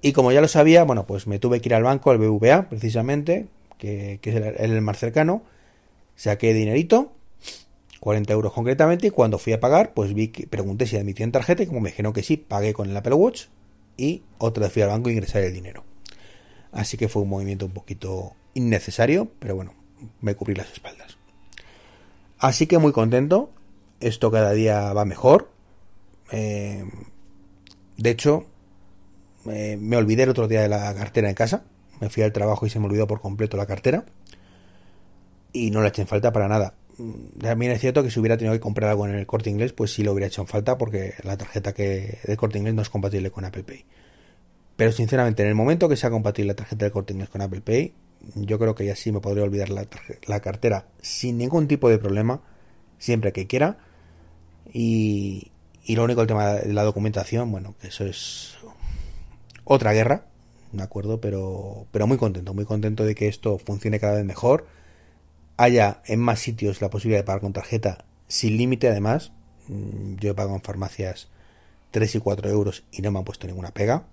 Y 0.00 0.12
como 0.12 0.30
ya 0.32 0.40
lo 0.40 0.48
sabía, 0.48 0.84
bueno, 0.84 1.06
pues 1.06 1.26
me 1.26 1.38
tuve 1.38 1.60
que 1.60 1.68
ir 1.68 1.74
al 1.74 1.82
banco, 1.82 2.10
al 2.10 2.18
BVA, 2.18 2.68
precisamente, 2.68 3.48
que, 3.78 4.20
es 4.22 4.34
el, 4.34 4.80
más 4.80 4.98
cercano. 4.98 5.42
Saqué 6.14 6.54
dinerito, 6.54 7.12
40 8.00 8.32
euros 8.32 8.52
concretamente, 8.52 9.08
y 9.08 9.10
cuando 9.10 9.38
fui 9.38 9.52
a 9.52 9.60
pagar, 9.60 9.94
pues 9.94 10.14
vi 10.14 10.28
que 10.28 10.46
pregunté 10.46 10.86
si 10.86 10.96
admitían 10.96 11.32
tarjeta, 11.32 11.66
como 11.66 11.80
me 11.80 11.90
dijeron 11.90 12.12
que 12.12 12.22
sí, 12.22 12.36
pagué 12.36 12.74
con 12.74 12.88
el 12.88 12.96
Apple 12.96 13.14
Watch, 13.14 13.46
y 13.96 14.22
otra 14.38 14.64
vez 14.64 14.72
fui 14.72 14.82
al 14.82 14.88
banco 14.88 15.08
a 15.08 15.12
ingresar 15.12 15.42
el 15.42 15.52
dinero. 15.52 15.84
Así 16.70 16.96
que 16.96 17.08
fue 17.08 17.22
un 17.22 17.28
movimiento 17.28 17.66
un 17.66 17.72
poquito 17.72 18.34
innecesario, 18.54 19.28
pero 19.38 19.56
bueno, 19.56 19.74
me 20.20 20.34
cubrí 20.34 20.54
las 20.54 20.70
espaldas. 20.70 21.16
Así 22.38 22.66
que 22.66 22.78
muy 22.78 22.92
contento. 22.92 23.50
Esto 24.00 24.30
cada 24.30 24.52
día 24.52 24.92
va 24.92 25.04
mejor. 25.04 25.50
Eh, 26.30 26.84
de 27.96 28.10
hecho, 28.10 28.46
eh, 29.50 29.76
me 29.80 29.96
olvidé 29.96 30.24
el 30.24 30.30
otro 30.30 30.48
día 30.48 30.62
de 30.62 30.68
la 30.68 30.94
cartera 30.94 31.28
en 31.28 31.34
casa. 31.34 31.64
Me 32.00 32.08
fui 32.08 32.22
al 32.22 32.32
trabajo 32.32 32.66
y 32.66 32.70
se 32.70 32.78
me 32.78 32.86
olvidó 32.86 33.06
por 33.06 33.20
completo 33.20 33.56
la 33.56 33.66
cartera. 33.66 34.04
Y 35.52 35.70
no 35.70 35.82
le 35.82 35.88
eché 35.88 36.02
en 36.02 36.08
falta 36.08 36.32
para 36.32 36.48
nada. 36.48 36.74
Mm, 36.98 37.38
también 37.40 37.72
es 37.72 37.80
cierto 37.80 38.02
que 38.02 38.10
si 38.10 38.20
hubiera 38.20 38.36
tenido 38.36 38.54
que 38.54 38.60
comprar 38.60 38.90
algo 38.90 39.06
en 39.06 39.14
el 39.14 39.26
corte 39.26 39.50
inglés, 39.50 39.72
pues 39.72 39.92
sí 39.92 40.02
lo 40.02 40.12
hubiera 40.12 40.26
hecho 40.26 40.42
en 40.42 40.48
falta 40.48 40.76
porque 40.78 41.14
la 41.22 41.36
tarjeta 41.36 41.72
que 41.72 42.18
de 42.24 42.36
corte 42.36 42.58
inglés 42.58 42.74
no 42.74 42.82
es 42.82 42.90
compatible 42.90 43.30
con 43.30 43.44
Apple 43.44 43.64
Pay. 43.64 43.84
Pero 44.76 44.92
sinceramente, 44.92 45.42
en 45.42 45.48
el 45.48 45.54
momento 45.54 45.88
que 45.88 45.96
sea 45.96 46.10
compatible 46.10 46.52
la 46.52 46.56
tarjeta 46.56 46.84
de 46.84 46.90
corte 46.92 47.12
inglés 47.12 47.28
con 47.28 47.42
Apple 47.42 47.62
Pay, 47.62 47.94
yo 48.34 48.58
creo 48.58 48.74
que 48.74 48.84
ya 48.84 48.96
sí 48.96 49.12
me 49.12 49.20
podría 49.20 49.44
olvidar 49.44 49.70
la, 49.70 50.40
cartera 50.40 50.86
sin 51.00 51.38
ningún 51.38 51.68
tipo 51.68 51.88
de 51.88 51.98
problema, 51.98 52.42
siempre 52.98 53.32
que 53.32 53.46
quiera. 53.46 53.78
Y, 54.72 55.50
y 55.84 55.96
lo 55.96 56.04
único 56.04 56.20
el 56.20 56.26
tema 56.26 56.54
de 56.54 56.72
la 56.72 56.82
documentación, 56.82 57.50
bueno, 57.50 57.74
que 57.80 57.88
eso 57.88 58.04
es 58.04 58.57
otra 59.68 59.92
guerra, 59.92 60.24
¿de 60.72 60.82
acuerdo? 60.82 61.20
Pero, 61.20 61.86
pero 61.92 62.06
muy 62.06 62.16
contento, 62.16 62.54
muy 62.54 62.64
contento 62.64 63.04
de 63.04 63.14
que 63.14 63.28
esto 63.28 63.58
funcione 63.58 64.00
cada 64.00 64.14
vez 64.14 64.24
mejor. 64.24 64.66
Haya 65.58 66.02
en 66.06 66.20
más 66.20 66.40
sitios 66.40 66.80
la 66.80 66.88
posibilidad 66.88 67.20
de 67.20 67.24
pagar 67.24 67.42
con 67.42 67.52
tarjeta 67.52 68.04
sin 68.28 68.56
límite, 68.56 68.88
además. 68.88 69.32
Mm, 69.68 70.16
yo 70.16 70.30
he 70.30 70.34
pagado 70.34 70.56
en 70.56 70.62
farmacias 70.62 71.28
3 71.90 72.14
y 72.14 72.18
4 72.18 72.48
euros 72.48 72.84
y 72.90 73.02
no 73.02 73.10
me 73.10 73.18
han 73.18 73.24
puesto 73.24 73.46
ninguna 73.46 73.70
pega. 73.70 74.04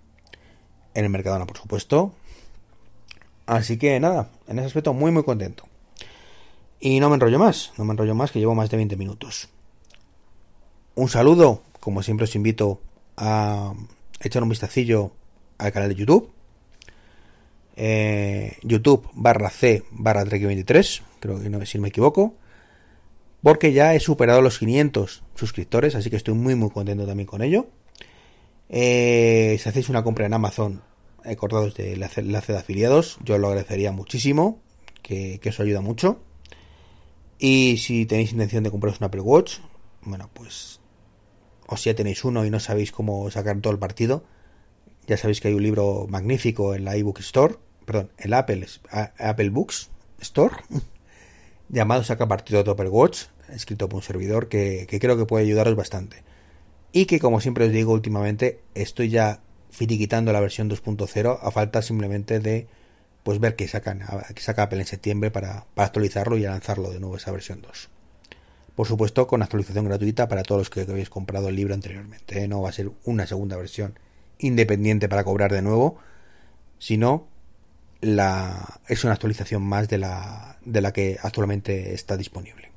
En 0.94 1.06
el 1.06 1.10
Mercadona, 1.10 1.46
por 1.46 1.58
supuesto. 1.58 2.14
Así 3.46 3.78
que 3.78 4.00
nada, 4.00 4.30
en 4.48 4.60
ese 4.60 4.68
aspecto 4.68 4.94
muy 4.94 5.12
muy 5.12 5.24
contento. 5.24 5.66
Y 6.82 7.00
no 7.00 7.10
me 7.10 7.16
enrollo 7.16 7.40
más, 7.40 7.72
no 7.78 7.86
me 7.86 7.94
enrollo 7.94 8.16
más 8.16 8.32
que 8.32 8.40
llevo 8.40 8.56
más 8.56 8.70
de 8.70 8.78
20 8.78 8.98
minutos. 8.98 9.50
Un 10.96 11.08
saludo, 11.10 11.62
como 11.80 12.04
siempre 12.04 12.26
os 12.26 12.36
invito 12.36 12.82
a 13.16 13.74
echar 14.20 14.44
un 14.44 14.50
vistacillo 14.50 15.12
al 15.58 15.72
canal 15.72 15.90
de 15.90 15.96
YouTube. 15.96 16.32
Eh, 17.78 18.58
YouTube 18.64 19.10
barra 19.14 19.50
C 19.50 19.84
barra 19.92 20.24
23, 20.24 21.04
creo 21.20 21.42
que 21.42 21.50
no, 21.50 21.66
si 21.66 21.78
no 21.78 21.84
me 21.84 21.90
equivoco. 21.90 22.36
Porque 23.42 23.74
ya 23.74 23.94
he 23.94 24.00
superado 24.00 24.42
los 24.42 24.58
500 24.58 25.24
suscriptores, 25.36 25.94
así 25.96 26.10
que 26.10 26.16
estoy 26.16 26.34
muy 26.34 26.56
muy 26.56 26.70
contento 26.72 27.06
también 27.06 27.28
con 27.28 27.44
ello. 27.44 27.68
Eh, 28.70 29.58
si 29.62 29.70
hacéis 29.70 29.90
una 29.90 30.04
compra 30.04 30.26
en 30.26 30.34
Amazon 30.34 30.82
acordados 31.26 31.76
del 31.76 32.04
enlace 32.04 32.54
de 32.54 32.60
afiliados. 32.60 33.18
Yo 33.24 33.38
lo 33.38 33.48
agradecería 33.48 33.92
muchísimo, 33.92 34.60
que, 35.02 35.40
eso 35.44 35.64
ayuda 35.64 35.82
mucho. 35.82 36.20
Y 37.38 37.78
si 37.78 38.06
tenéis 38.06 38.32
intención 38.32 38.64
de 38.64 38.72
compraros 38.72 39.00
un 39.00 39.06
Apple 39.06 39.22
Watch, 39.22 39.58
bueno, 40.02 40.30
pues 40.34 40.80
o 41.68 41.78
si 41.78 41.90
ya 41.90 41.96
tenéis 41.96 42.24
uno 42.24 42.46
y 42.46 42.52
no 42.52 42.60
sabéis 42.60 42.92
cómo 42.92 43.30
sacar 43.32 43.60
todo 43.60 43.74
el 43.74 43.80
partido, 43.80 44.24
ya 45.08 45.18
sabéis 45.18 45.42
que 45.42 45.50
hay 45.50 45.54
un 45.54 45.64
libro 45.64 46.08
magnífico 46.10 46.76
en 46.76 46.86
la 46.86 46.98
iBook 46.98 47.20
Store, 47.20 47.56
perdón, 47.86 48.12
en 48.18 48.32
la 48.32 48.40
Apple, 48.40 48.66
Apple 48.90 49.50
Books 49.50 49.90
Store, 50.20 50.56
llamado 51.70 52.04
Saca 52.04 52.28
partido 52.28 52.64
de 52.64 52.72
Apple 52.72 52.90
Watch, 52.90 53.26
escrito 53.50 53.90
por 53.90 53.98
un 53.98 54.04
servidor 54.04 54.48
que, 54.50 54.88
creo 55.00 55.18
que 55.18 55.26
puede 55.26 55.46
ayudaros 55.46 55.76
bastante. 55.76 56.24
Y 56.92 57.06
que 57.06 57.20
como 57.20 57.42
siempre 57.42 57.66
os 57.66 57.72
digo 57.72 57.92
últimamente, 57.94 58.62
estoy 58.74 59.10
ya 59.10 59.42
finiquitando 59.70 60.32
la 60.32 60.40
versión 60.40 60.70
2.0 60.70 61.40
a 61.42 61.52
falta 61.52 61.82
simplemente 61.82 62.40
de 62.40 62.68
pues 63.24 63.40
ver 63.40 63.56
que 63.56 63.68
sacan 63.68 64.04
que 64.34 64.42
saca 64.42 64.64
Apple 64.64 64.80
en 64.80 64.86
septiembre 64.86 65.32
para, 65.32 65.66
actualizarlo 65.76 66.38
y 66.38 66.44
lanzarlo 66.44 66.92
de 66.92 67.00
nuevo 67.02 67.18
esa 67.18 67.32
versión 67.32 67.62
2 67.62 67.90
por 68.76 68.88
supuesto 68.88 69.28
con 69.28 69.42
actualización 69.42 69.84
gratuita 69.84 70.30
para 70.30 70.44
todos 70.44 70.60
los 70.60 70.70
que 70.70 70.82
habéis 70.82 71.10
comprado 71.10 71.50
el 71.50 71.58
libro 71.58 71.74
anteriormente 71.74 72.44
¿eh? 72.44 72.48
no 72.48 72.62
va 72.62 72.70
a 72.70 72.72
ser 72.72 72.92
una 73.04 73.28
segunda 73.28 73.58
versión 73.58 74.00
independiente 74.40 75.10
para 75.10 75.24
cobrar 75.24 75.52
de 75.52 75.62
nuevo 75.62 75.98
sino 76.80 77.28
la 78.02 78.80
es 78.88 79.04
una 79.04 79.14
actualización 79.14 79.64
más 79.64 79.88
de 79.88 79.98
la 79.98 80.58
de 80.64 80.82
la 80.82 80.94
que 80.94 81.18
actualmente 81.22 81.94
está 81.94 82.18
disponible. 82.18 82.72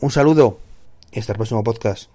Un 0.00 0.10
saludo 0.10 0.58
y 1.12 1.18
hasta 1.18 1.32
el 1.32 1.36
próximo 1.36 1.62
podcast 1.62 2.10